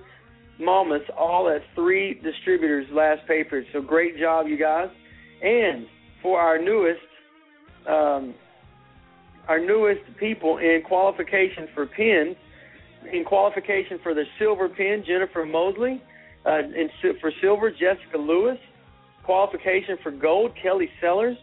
[0.60, 3.64] Malmus all at three distributors last paper.
[3.74, 4.90] So great job, you guys.
[5.42, 5.86] And
[6.22, 7.00] for our newest,
[7.88, 8.34] um,
[9.48, 12.36] our newest people in qualification for pins,
[13.14, 16.02] in qualification for the silver pin, Jennifer Mosley.
[16.46, 16.90] Uh, in,
[17.20, 18.58] for silver, Jessica Lewis.
[19.24, 21.38] Qualification for gold, Kelly Sellers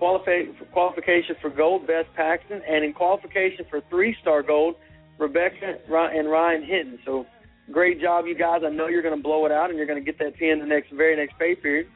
[0.00, 4.76] qualification for gold, Beth Paxton, and in qualification for three-star gold,
[5.18, 6.98] Rebecca and Ryan Hinton.
[7.04, 7.26] So
[7.70, 8.62] great job, you guys.
[8.64, 10.58] I know you're going to blow it out, and you're going to get that pin
[10.60, 11.86] the next very next pay period.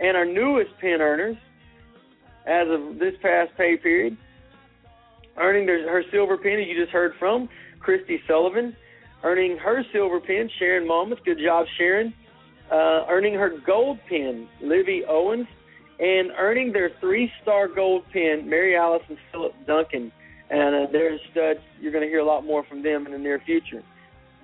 [0.00, 1.36] And our newest pin earners,
[2.46, 4.16] as of this past pay period,
[5.38, 7.48] earning their, her silver pin, you just heard from,
[7.80, 8.76] Christy Sullivan.
[9.24, 11.20] Earning her silver pin, Sharon Monmouth.
[11.24, 12.12] Good job, Sharon.
[12.70, 15.46] Uh, earning her gold pin, Livy Owens
[16.02, 20.10] and earning their three-star gold pin, Mary Alice and Philip Duncan.
[20.50, 21.60] And uh, they're studs.
[21.80, 23.82] You're going to hear a lot more from them in the near future.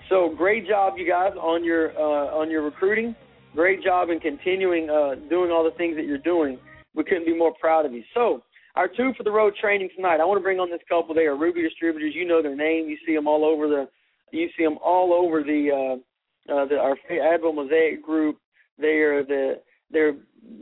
[0.08, 3.14] So great job, you guys, on your uh, on your recruiting.
[3.54, 6.58] Great job in continuing uh, doing all the things that you're doing.
[6.94, 8.02] We couldn't be more proud of you.
[8.14, 8.42] So
[8.74, 10.20] our two for the road training tonight.
[10.20, 11.14] I want to bring on this couple.
[11.14, 12.14] They are Ruby distributors.
[12.14, 12.88] You know their name.
[12.88, 13.88] You see them all over the.
[14.32, 15.70] You see them all over the.
[15.70, 18.38] Uh, uh, the our Advo Mosaic group.
[18.78, 19.60] They are the.
[19.90, 20.14] They're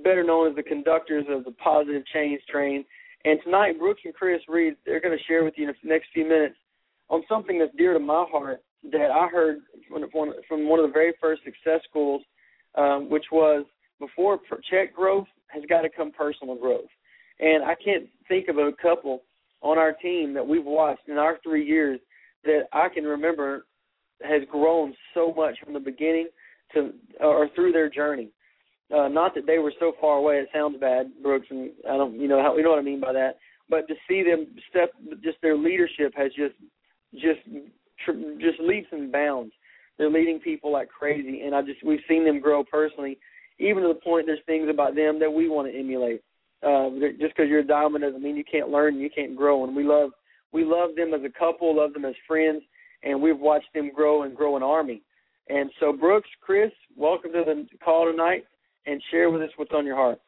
[0.03, 2.85] better known as the conductors of the Positive Change Train.
[3.25, 6.09] And tonight, Brooks and Chris Reed, they're going to share with you in the next
[6.15, 6.55] few minutes
[7.11, 8.61] on something that's dear to my heart
[8.93, 12.23] that I heard from one of the very first success schools,
[12.77, 13.65] um, which was
[13.99, 14.39] before
[14.71, 16.89] check growth has got to come personal growth.
[17.41, 19.23] And I can't think of a couple
[19.63, 22.01] on our team that we've watched in our three years
[22.45, 23.67] that I can remember
[24.23, 26.29] has grown so much from the beginning
[26.75, 28.31] to or through their journey.
[28.95, 30.37] Uh, not that they were so far away.
[30.37, 33.01] It sounds bad, Brooks, and I don't, you know, how, you know what I mean
[33.01, 33.39] by that.
[33.69, 34.93] But to see them step,
[35.25, 36.55] just their leadership has just,
[37.15, 37.41] just,
[38.41, 39.53] just leaps and bounds.
[39.99, 43.19] They're leading people like crazy, and I just we've seen them grow personally,
[43.59, 46.23] even to the point there's things about them that we want to emulate.
[46.63, 49.65] Uh, just because you're a diamond doesn't mean you can't learn and you can't grow.
[49.65, 50.11] And we love
[50.53, 52.63] we love them as a couple, love them as friends,
[53.03, 55.03] and we've watched them grow and grow an army.
[55.49, 58.45] And so, Brooks, Chris, welcome to the call tonight,
[58.87, 60.19] and share with us what's on your heart.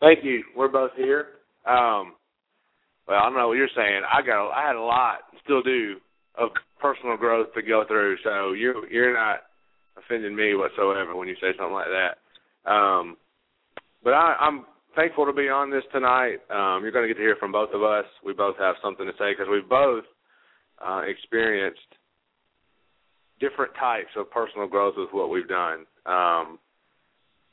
[0.00, 0.44] Thank you.
[0.56, 1.26] We're both here.
[1.66, 2.12] Um,
[3.08, 4.02] well, I don't know what you're saying.
[4.04, 5.96] I got, I had a lot, still do,
[6.36, 8.16] of personal growth to go through.
[8.22, 9.40] So you're, you're not
[9.96, 12.70] offending me whatsoever when you say something like that.
[12.70, 13.16] Um,
[14.04, 16.38] but I, I'm thankful to be on this tonight.
[16.50, 18.04] Um, you're going to get to hear from both of us.
[18.24, 20.04] We both have something to say because we've both
[20.84, 21.80] uh, experienced
[23.40, 25.86] different types of personal growth with what we've done.
[26.04, 26.58] Um,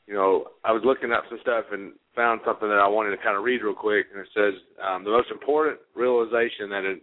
[0.06, 3.22] you know, I was looking up some stuff and found something that I wanted to
[3.22, 7.00] kind of read real quick, and it says um, the most important realization that an,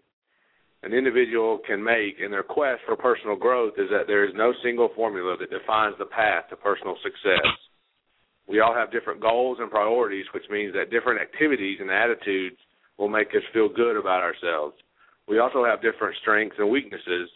[0.82, 4.52] an individual can make in their quest for personal growth is that there is no
[4.64, 7.48] single formula that defines the path to personal success.
[8.50, 12.58] We all have different goals and priorities, which means that different activities and attitudes
[12.98, 14.76] will make us feel good about ourselves.
[15.28, 17.30] We also have different strengths and weaknesses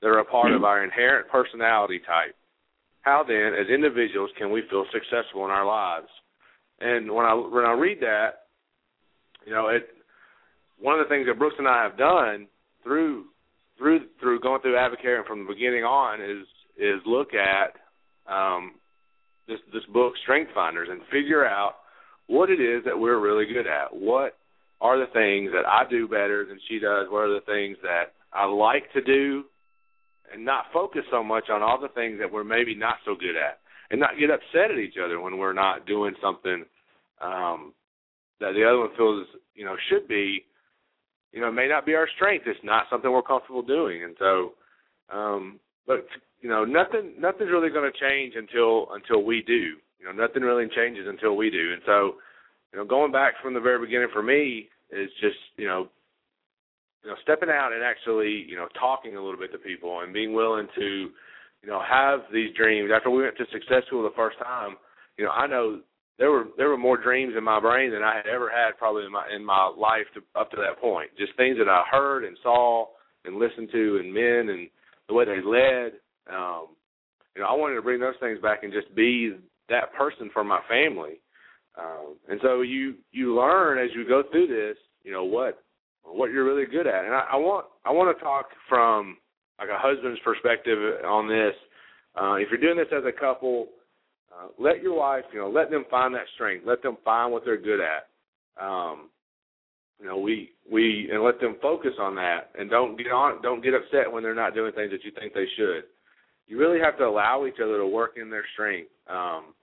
[0.00, 2.34] that are a part of our inherent personality type.
[3.02, 6.08] How then, as individuals, can we feel successful in our lives?
[6.84, 8.44] And when I when I read that,
[9.46, 9.88] you know, it
[10.78, 12.46] one of the things that Brooks and I have done
[12.82, 13.24] through
[13.78, 17.72] through through going through Advocare from the beginning on is is look at
[18.30, 18.72] um,
[19.48, 21.76] this this book Strength Finders and figure out
[22.26, 23.88] what it is that we're really good at.
[23.96, 24.36] What
[24.82, 27.06] are the things that I do better than she does?
[27.08, 29.44] What are the things that I like to do
[30.30, 33.36] and not focus so much on all the things that we're maybe not so good
[33.36, 36.64] at and not get upset at each other when we're not doing something
[37.24, 37.72] um
[38.40, 40.44] that the other one feels you know should be
[41.32, 42.44] you know may not be our strength.
[42.46, 44.04] It's not something we're comfortable doing.
[44.04, 44.52] And so
[45.12, 46.06] um but
[46.40, 49.78] you know nothing nothing's really going to change until until we do.
[49.98, 51.72] You know nothing really changes until we do.
[51.72, 52.16] And so
[52.72, 55.88] you know going back from the very beginning for me is just you know
[57.04, 60.12] you know, stepping out and actually, you know, talking a little bit to people and
[60.12, 61.10] being willing to,
[61.62, 62.90] you know, have these dreams.
[62.94, 64.76] After we went to success school the first time,
[65.18, 65.80] you know, I know
[66.18, 69.04] there were there were more dreams in my brain than I had ever had probably
[69.04, 71.10] in my in my life to, up to that point.
[71.18, 72.86] Just things that I heard and saw
[73.24, 74.68] and listened to and men and
[75.08, 75.92] the way they led.
[76.32, 76.68] Um,
[77.34, 79.36] you know, I wanted to bring those things back and just be
[79.68, 81.20] that person for my family.
[81.78, 85.62] Um, and so you you learn as you go through this, you know, what
[86.04, 87.04] what you're really good at.
[87.04, 89.16] And I, I want I want to talk from
[89.58, 91.54] like a husband's perspective on this.
[92.14, 93.68] Uh, if you're doing this as a couple,
[94.34, 96.64] uh, let your wife, you know, let them find that strength.
[96.66, 98.08] Let them find what they're good at.
[98.62, 99.10] Um,
[100.00, 103.62] you know, we we and let them focus on that, and don't get on, don't
[103.62, 105.84] get upset when they're not doing things that you think they should.
[106.46, 108.90] You really have to allow each other to work in their strength.
[109.08, 109.54] Um,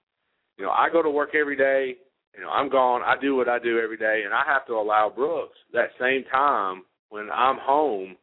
[0.57, 1.97] you know, I go to work every day
[2.35, 3.01] you know, I'm gone.
[3.03, 6.23] I do what I do every day, and I have to allow Brooks that same
[6.31, 8.15] time when I'm home.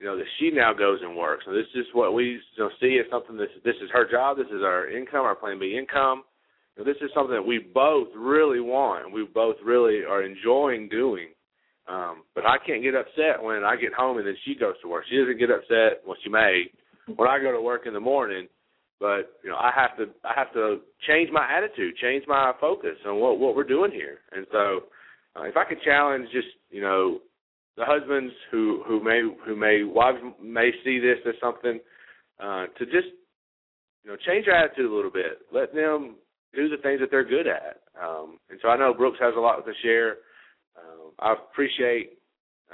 [0.00, 1.44] You know that she now goes and works.
[1.46, 4.36] So this is what we you know, see as something that this is her job.
[4.36, 6.22] This is our income, our Plan B income.
[6.76, 10.22] You know, this is something that we both really want, and we both really are
[10.22, 11.28] enjoying doing.
[11.88, 14.88] Um, but I can't get upset when I get home and then she goes to
[14.88, 15.04] work.
[15.08, 16.04] She doesn't get upset.
[16.06, 16.64] Well, she may
[17.16, 18.46] when I go to work in the morning
[19.00, 22.96] but you know I have to I have to change my attitude, change my focus
[23.06, 24.18] on what what we're doing here.
[24.32, 24.80] And so,
[25.36, 27.20] uh, if I could challenge just you know
[27.78, 31.78] the husbands who who may who may wives may see this as something
[32.40, 33.08] uh, to just
[34.04, 35.38] you know change your attitude a little bit.
[35.52, 36.16] Let them
[36.54, 37.80] do the things that they're good at.
[38.00, 40.16] Um, and so I know Brooks has a lot to share.
[40.76, 42.18] Uh, I appreciate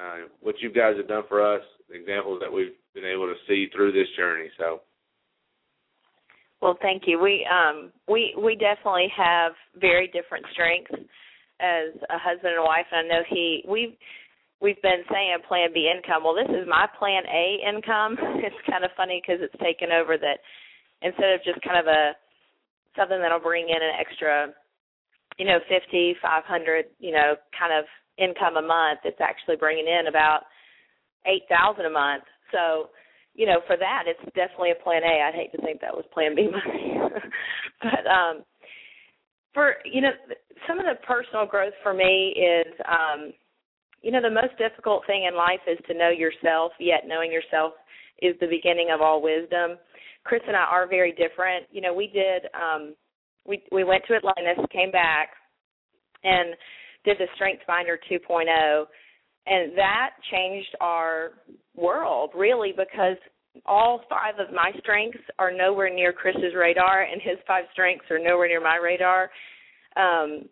[0.01, 3.35] uh, what you guys have done for us, the examples that we've been able to
[3.47, 4.49] see through this journey.
[4.59, 4.81] So
[6.63, 7.21] well, thank you.
[7.21, 10.95] We um we we definitely have very different strengths
[11.61, 12.87] as a husband and wife.
[12.91, 13.93] And I know he we've
[14.65, 16.25] we've been saying Plan B income.
[16.25, 18.17] Well, this is my Plan A income.
[18.41, 20.41] It's kind of funny because it's taken over that
[21.05, 22.17] instead of just kind of a
[22.97, 24.49] something that'll bring in an extra,
[25.37, 27.85] you know, fifty, five hundred, you know, kind of
[28.17, 29.05] income a month.
[29.05, 30.49] It's actually bringing in about
[31.29, 32.25] eight thousand a month.
[32.51, 32.89] So
[33.37, 35.27] you know, for that, it's definitely a plan A.
[35.27, 36.97] I'd hate to think that was plan B money.
[37.85, 38.45] but um
[39.53, 40.17] for you know
[40.67, 43.33] some of the personal growth for me is um
[44.05, 47.73] you know the most difficult thing in life is to know yourself yet knowing yourself
[48.23, 49.79] is the beginning of all wisdom
[50.25, 52.95] chris and i are very different you know we did um
[53.47, 55.31] we we went to atlantis came back
[56.23, 56.55] and
[57.05, 58.85] did the strength finder 2.0
[59.47, 61.33] and that changed our
[61.75, 63.17] world really because
[63.67, 68.19] all five of my strengths are nowhere near Chris's radar, and his five strengths are
[68.19, 69.31] nowhere near my radar.
[69.97, 70.49] Um,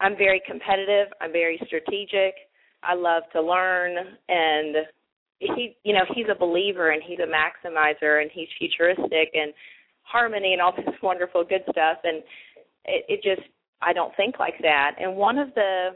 [0.00, 1.08] I'm very competitive.
[1.20, 2.34] I'm very strategic.
[2.82, 3.96] I love to learn,
[4.28, 4.76] and
[5.40, 9.52] he, you know, he's a believer and he's a maximizer and he's futuristic and
[10.02, 11.98] harmony and all this wonderful good stuff.
[12.04, 12.22] And
[12.84, 13.46] it, it just,
[13.82, 14.96] I don't think like that.
[15.00, 15.90] And one of the,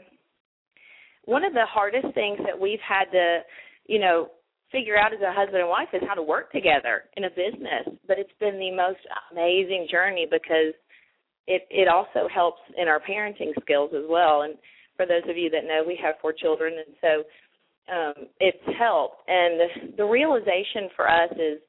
[1.25, 3.39] one of the hardest things that we've had to,
[3.87, 4.29] you know,
[4.71, 7.97] figure out as a husband and wife is how to work together in a business.
[8.07, 8.99] But it's been the most
[9.31, 10.73] amazing journey because
[11.47, 14.41] it it also helps in our parenting skills as well.
[14.41, 14.55] And
[14.95, 19.17] for those of you that know, we have four children, and so um, it's helped.
[19.27, 19.59] And
[19.97, 21.59] the, realization for us is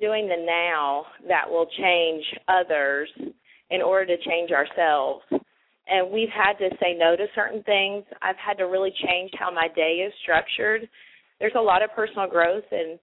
[0.00, 3.10] doing the now that will change others
[3.70, 5.22] in order to change ourselves.
[5.88, 8.04] And we've had to say no to certain things.
[8.22, 10.88] I've had to really change how my day is structured
[11.40, 12.98] there's a lot of personal growth and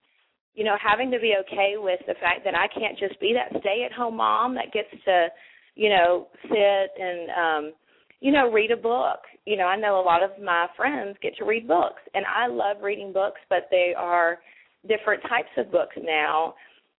[0.53, 3.59] you know having to be okay with the fact that I can't just be that
[3.59, 5.27] stay at home mom that gets to
[5.75, 7.73] you know sit and um
[8.21, 11.37] you know read a book you know I know a lot of my friends get
[11.37, 14.39] to read books and I love reading books but they are
[14.87, 16.53] different types of books now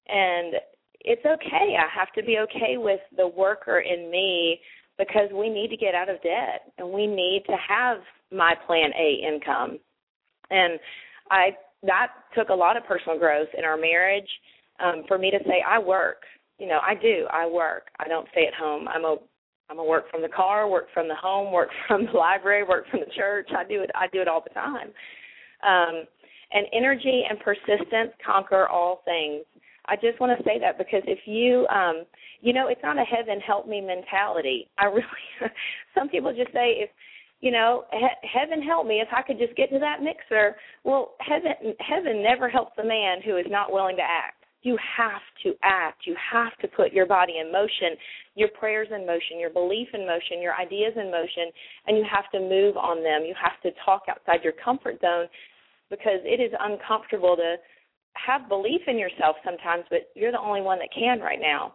[0.08, 0.54] and
[1.00, 4.60] it's okay I have to be okay with the worker in me
[4.96, 7.98] because we need to get out of debt and we need to have
[8.32, 9.78] my plan A income
[10.50, 10.80] and
[11.30, 11.50] I
[11.82, 14.28] that took a lot of personal growth in our marriage
[14.80, 16.22] um for me to say I work.
[16.58, 17.26] You know, I do.
[17.30, 17.84] I work.
[18.00, 18.88] I don't stay at home.
[18.88, 19.18] I'm a
[19.70, 22.88] I'm gonna work from the car, work from the home, work from the library, work
[22.90, 23.48] from the church.
[23.56, 24.88] I do it I do it all the time.
[25.62, 26.04] Um
[26.52, 29.44] and energy and persistence conquer all things.
[29.84, 32.04] I just want to say that because if you um
[32.40, 34.68] you know, it's not a heaven help me mentality.
[34.78, 35.52] I really
[35.94, 36.90] some people just say if
[37.40, 40.56] you know, he- heaven help me if I could just get to that mixer.
[40.84, 44.37] Well, heaven heaven never helps a man who is not willing to act.
[44.62, 46.02] You have to act.
[46.04, 47.96] You have to put your body in motion,
[48.34, 51.50] your prayers in motion, your belief in motion, your ideas in motion,
[51.86, 53.22] and you have to move on them.
[53.24, 55.26] You have to talk outside your comfort zone
[55.90, 57.56] because it is uncomfortable to
[58.14, 61.74] have belief in yourself sometimes, but you're the only one that can right now.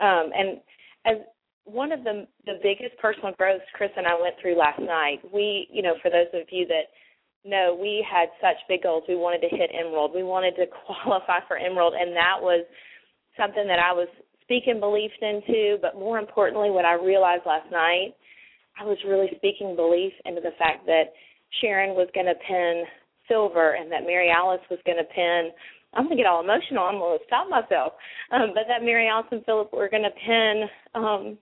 [0.00, 0.60] Um, and
[1.06, 1.16] as
[1.64, 5.18] one of the the biggest personal growths Chris and I went through last night.
[5.32, 6.94] We, you know, for those of you that
[7.48, 9.04] know, we had such big goals.
[9.08, 10.12] We wanted to hit Emerald.
[10.14, 12.64] We wanted to qualify for Emerald, and that was
[13.36, 14.08] something that I was
[14.42, 15.78] speaking belief into.
[15.80, 18.14] But more importantly, what I realized last night,
[18.80, 21.14] I was really speaking belief into the fact that
[21.60, 22.84] Sharon was going to pin
[23.28, 25.50] silver, and that Mary Alice was going to pin
[25.96, 26.84] I'm gonna get all emotional.
[26.84, 27.94] I'm gonna stop myself.
[28.30, 31.38] Um, but that Mary Alice and Philip were gonna pin um,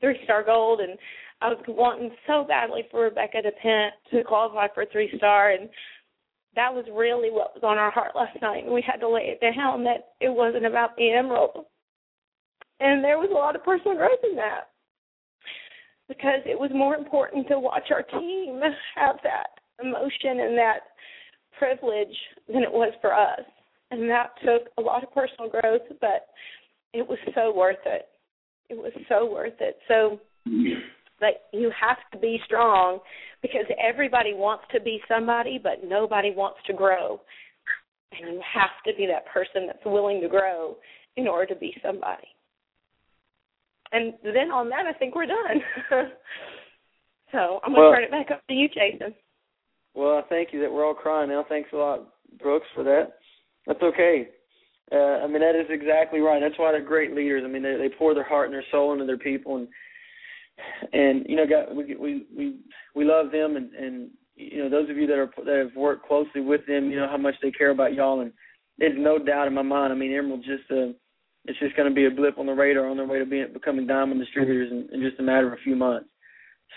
[0.00, 0.98] three star gold and
[1.40, 5.68] I was wanting so badly for Rebecca to pin to qualify for three star and
[6.56, 9.34] that was really what was on our heart last night and we had to lay
[9.34, 11.64] it down that it wasn't about the emerald.
[12.80, 14.68] And there was a lot of personal growth in that.
[16.08, 18.60] Because it was more important to watch our team
[18.96, 20.80] have that emotion and that
[21.56, 22.16] privilege
[22.48, 23.46] than it was for us.
[23.92, 26.26] And that took a lot of personal growth, but
[26.92, 28.08] it was so worth it
[28.70, 29.76] it was so worth it.
[29.88, 30.20] So
[31.20, 32.98] but you have to be strong
[33.42, 37.20] because everybody wants to be somebody but nobody wants to grow.
[38.12, 40.76] And you have to be that person that's willing to grow
[41.16, 42.26] in order to be somebody.
[43.92, 45.62] And then on that I think we're done.
[47.32, 49.14] so I'm gonna Well- turn it back up to you, Jason.
[49.94, 51.44] Well, I thank you that we're all crying now.
[51.48, 52.06] Thanks a lot,
[52.38, 53.14] Brooks, for that.
[53.66, 54.28] That's okay.
[54.92, 56.40] Uh, I mean, that is exactly right.
[56.40, 57.42] That's why they're great leaders.
[57.44, 59.68] I mean, they they pour their heart and their soul into their people, and
[60.92, 62.56] and you know, got we we we
[62.94, 66.06] we love them, and and you know, those of you that are that have worked
[66.06, 68.32] closely with them, you know how much they care about y'all, and
[68.78, 69.92] there's no doubt in my mind.
[69.92, 70.92] I mean, Emerald just uh,
[71.46, 73.52] it's just going to be a blip on the radar on their way to being
[73.52, 76.08] becoming diamond distributors in, in just a matter of a few months.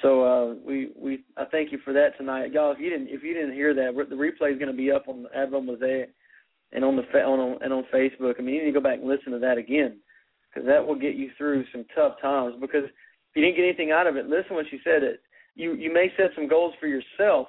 [0.02, 2.72] So uh, we we I thank you for that tonight, y'all.
[2.72, 5.08] If you didn't if you didn't hear that, the replay is going to be up
[5.08, 6.10] on Advo Mosaic
[6.72, 8.36] and on the on and on Facebook.
[8.40, 10.00] I mean, you need to go back and listen to that again
[10.50, 12.56] because that will get you through some tough times.
[12.60, 12.86] Because
[13.34, 15.02] if you didn't get anything out of it, listen what she said.
[15.02, 15.22] It
[15.56, 17.48] you you may set some goals for yourself,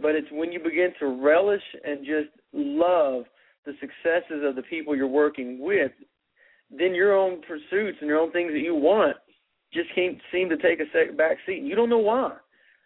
[0.00, 3.24] but it's when you begin to relish and just love
[3.64, 5.92] the successes of the people you're working with,
[6.70, 9.16] then your own pursuits and your own things that you want
[9.72, 11.62] just can't seem to take a sec- back seat.
[11.62, 12.34] You don't know why.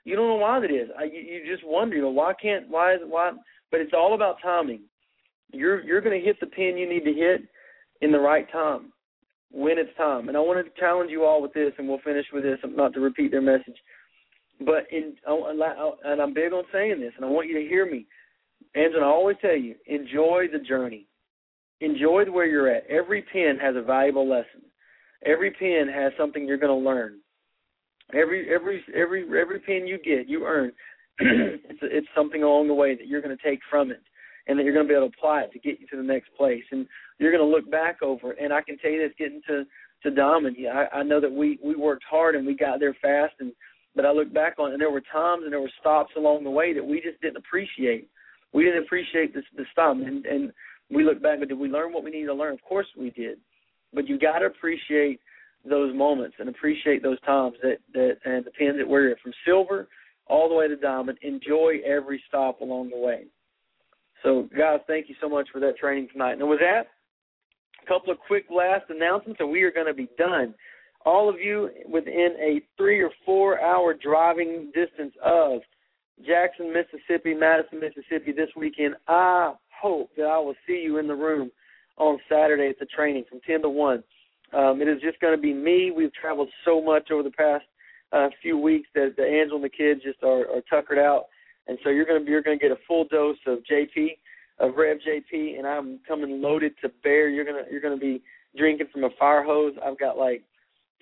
[0.04, 0.88] You don't know why that is.
[0.96, 3.32] I, you, you just wonder, you know, why can't why is it why?
[3.72, 4.82] But it's all about timing.
[5.52, 7.48] You're you're going to hit the pin you need to hit
[8.00, 8.92] in the right time
[9.50, 10.28] when it's time.
[10.28, 12.58] And I want to challenge you all with this, and we'll finish with this.
[12.64, 13.76] Not to repeat their message,
[14.60, 18.06] but in and I'm big on saying this, and I want you to hear me.
[18.74, 21.06] Angela, I always tell you, enjoy the journey.
[21.80, 22.86] Enjoy where you're at.
[22.86, 24.62] Every pin has a valuable lesson.
[25.24, 27.20] Every pin has something you're going to learn.
[28.14, 30.72] Every every every every pin you get, you earn.
[31.18, 34.00] it's it's something along the way that you're going to take from it,
[34.46, 36.02] and that you're going to be able to apply it to get you to the
[36.02, 36.64] next place.
[36.70, 36.86] And
[37.18, 38.38] you're going to look back over it.
[38.40, 39.64] And I can tell you this, getting to
[40.04, 42.96] to Diamond, yeah, I, I know that we we worked hard and we got there
[43.02, 43.34] fast.
[43.40, 43.52] And
[43.96, 46.44] but I look back on it, and there were times and there were stops along
[46.44, 48.08] the way that we just didn't appreciate.
[48.52, 50.52] We didn't appreciate the the stop, and and
[50.90, 52.54] we look back, but did we learn what we needed to learn?
[52.54, 53.38] Of course we did.
[53.92, 55.20] But you got to appreciate
[55.68, 59.88] those moments and appreciate those times that that and the pins that we're from silver
[60.28, 61.18] all the way to diamond.
[61.22, 63.24] Enjoy every stop along the way.
[64.22, 66.38] So, guys, thank you so much for that training tonight.
[66.38, 66.88] And with that,
[67.88, 70.54] couple of quick last announcements, and we are going to be done.
[71.04, 75.60] All of you within a three or four hour driving distance of
[76.26, 81.14] Jackson, Mississippi, Madison, Mississippi this weekend, I hope that I will see you in the
[81.14, 81.50] room
[81.96, 84.04] on Saturday at the training from 10 to 1.
[84.52, 85.90] Um, it is just going to be me.
[85.90, 87.64] We've traveled so much over the past
[88.12, 91.26] uh, few weeks that the Angel and the kids just are, are tuckered out,
[91.66, 94.16] and so you're going to be you're going to get a full dose of JP,
[94.60, 97.28] of Rev JP, and I'm coming loaded to bear.
[97.28, 98.22] You're gonna you're to be
[98.56, 99.74] drinking from a fire hose.
[99.84, 100.42] I've got like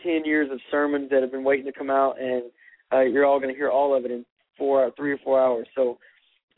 [0.03, 2.45] ten years of sermons that have been waiting to come out, and
[2.93, 4.25] uh, you're all to hear all of it in
[4.59, 5.67] four, three or four hours.
[5.75, 5.99] So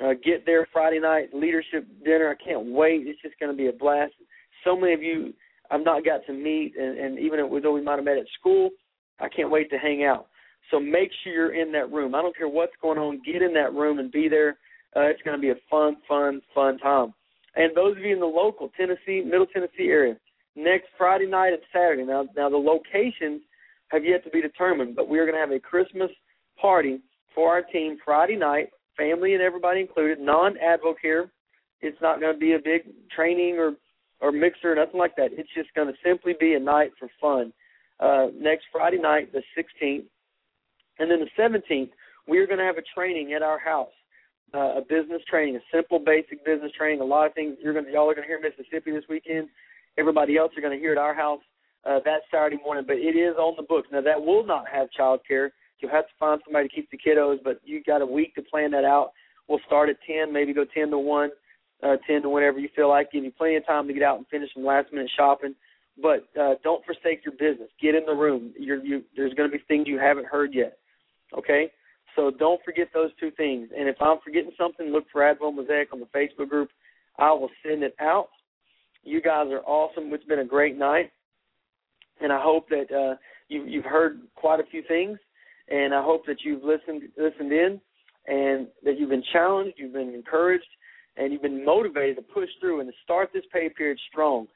[0.04, 2.34] uh, get there Friday night leadership dinner.
[2.38, 3.06] I can't wait.
[3.06, 4.12] It's just to be a blast.
[4.64, 5.32] So many of you
[5.70, 8.70] I've not got to meet, and, and even though we might have met at school,
[9.20, 10.28] I can't wait to hang out.
[10.70, 12.14] So make sure you're in that room.
[12.14, 13.20] I don't care what's going on.
[13.24, 14.58] Get in that room and be there.
[14.96, 17.12] Uh, it's going to be a fun, fun, fun time.
[17.56, 20.16] And those of you in the local Tennessee, Middle Tennessee area,
[20.56, 22.04] next Friday night and Saturday.
[22.04, 23.42] Now, now the locations
[23.88, 26.10] have yet to be determined, but we are going to have a Christmas
[26.60, 27.00] party
[27.34, 31.30] for our team Friday night, family and everybody included, non-advocare.
[31.80, 32.82] It's not going to be a big
[33.14, 33.74] training or
[34.20, 35.30] or mixer, nothing like that.
[35.32, 37.52] It's just going to simply be a night for fun.
[38.00, 40.06] Uh, next Friday night, the 16th,
[40.98, 41.90] and then the 17th,
[42.26, 43.92] we are going to have a training at our house,
[44.54, 47.00] uh, a business training, a simple, basic business training.
[47.00, 49.48] A lot of things you're to, y'all are to hear in Mississippi this weekend.
[49.98, 51.40] Everybody else are to hear at our house
[51.84, 53.88] uh, that Saturday morning, but it is on the books.
[53.92, 55.52] Now that will not have child care.
[55.80, 58.42] You'll have to find somebody to keep the kiddos, but you got a week to
[58.42, 59.12] plan that out.
[59.48, 61.30] We'll start at 10, maybe go 10 to 1
[61.82, 63.12] uh, 10 to whenever you feel like.
[63.12, 65.54] Give you plenty of time to get out and finish some last minute shopping.
[66.00, 67.70] But uh, don't forsake your business.
[67.80, 68.52] Get in the room.
[68.58, 70.78] You're, you, there's going to be things you haven't heard yet.
[71.36, 71.70] Okay?
[72.18, 73.68] So don't forget those two things.
[73.78, 76.68] And if I'm forgetting something, look for Advo Mosaic on the Facebook group.
[77.16, 78.26] I will send it out.
[79.04, 80.12] You guys are awesome.
[80.12, 81.12] It's been a great night.
[82.20, 83.14] And I hope that uh,
[83.48, 85.16] you, you've heard quite a few things.
[85.68, 87.80] And I hope that you've listened listened in
[88.26, 90.66] and that you've been challenged, you've been encouraged,
[91.16, 94.48] and you've been motivated to push through and to start this pay period strong,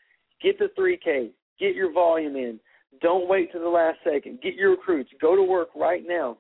[0.43, 2.59] get the 3K, get your volume in.
[3.01, 4.41] Don't wait to the last second.
[4.43, 5.11] Get your recruits.
[5.21, 6.39] Go to work right now.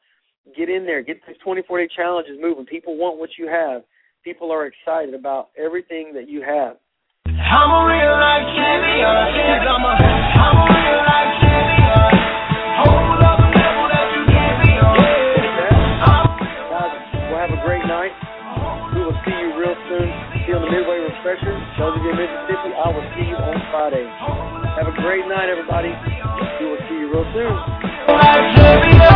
[0.50, 1.02] Get in there.
[1.02, 2.66] Get these 24 day challenges moving.
[2.66, 3.82] People want what you have.
[4.24, 6.82] People are excited about everything that you have.
[7.30, 9.06] I'm a real life champion.
[9.06, 12.10] I'm a, I'm a real life champion.
[12.82, 14.98] Hold up the level that you can't be on.
[16.74, 16.92] Guys,
[17.30, 18.10] we'll have a great night.
[18.98, 20.10] We will see you real soon.
[20.42, 21.54] See on the Midway Refresher.
[21.78, 24.04] Those of you in Mississippi, I will see you on Friday.
[24.74, 25.94] Have a great night, everybody.
[26.58, 27.91] We will see you real soon.
[28.08, 29.14] Nigeria,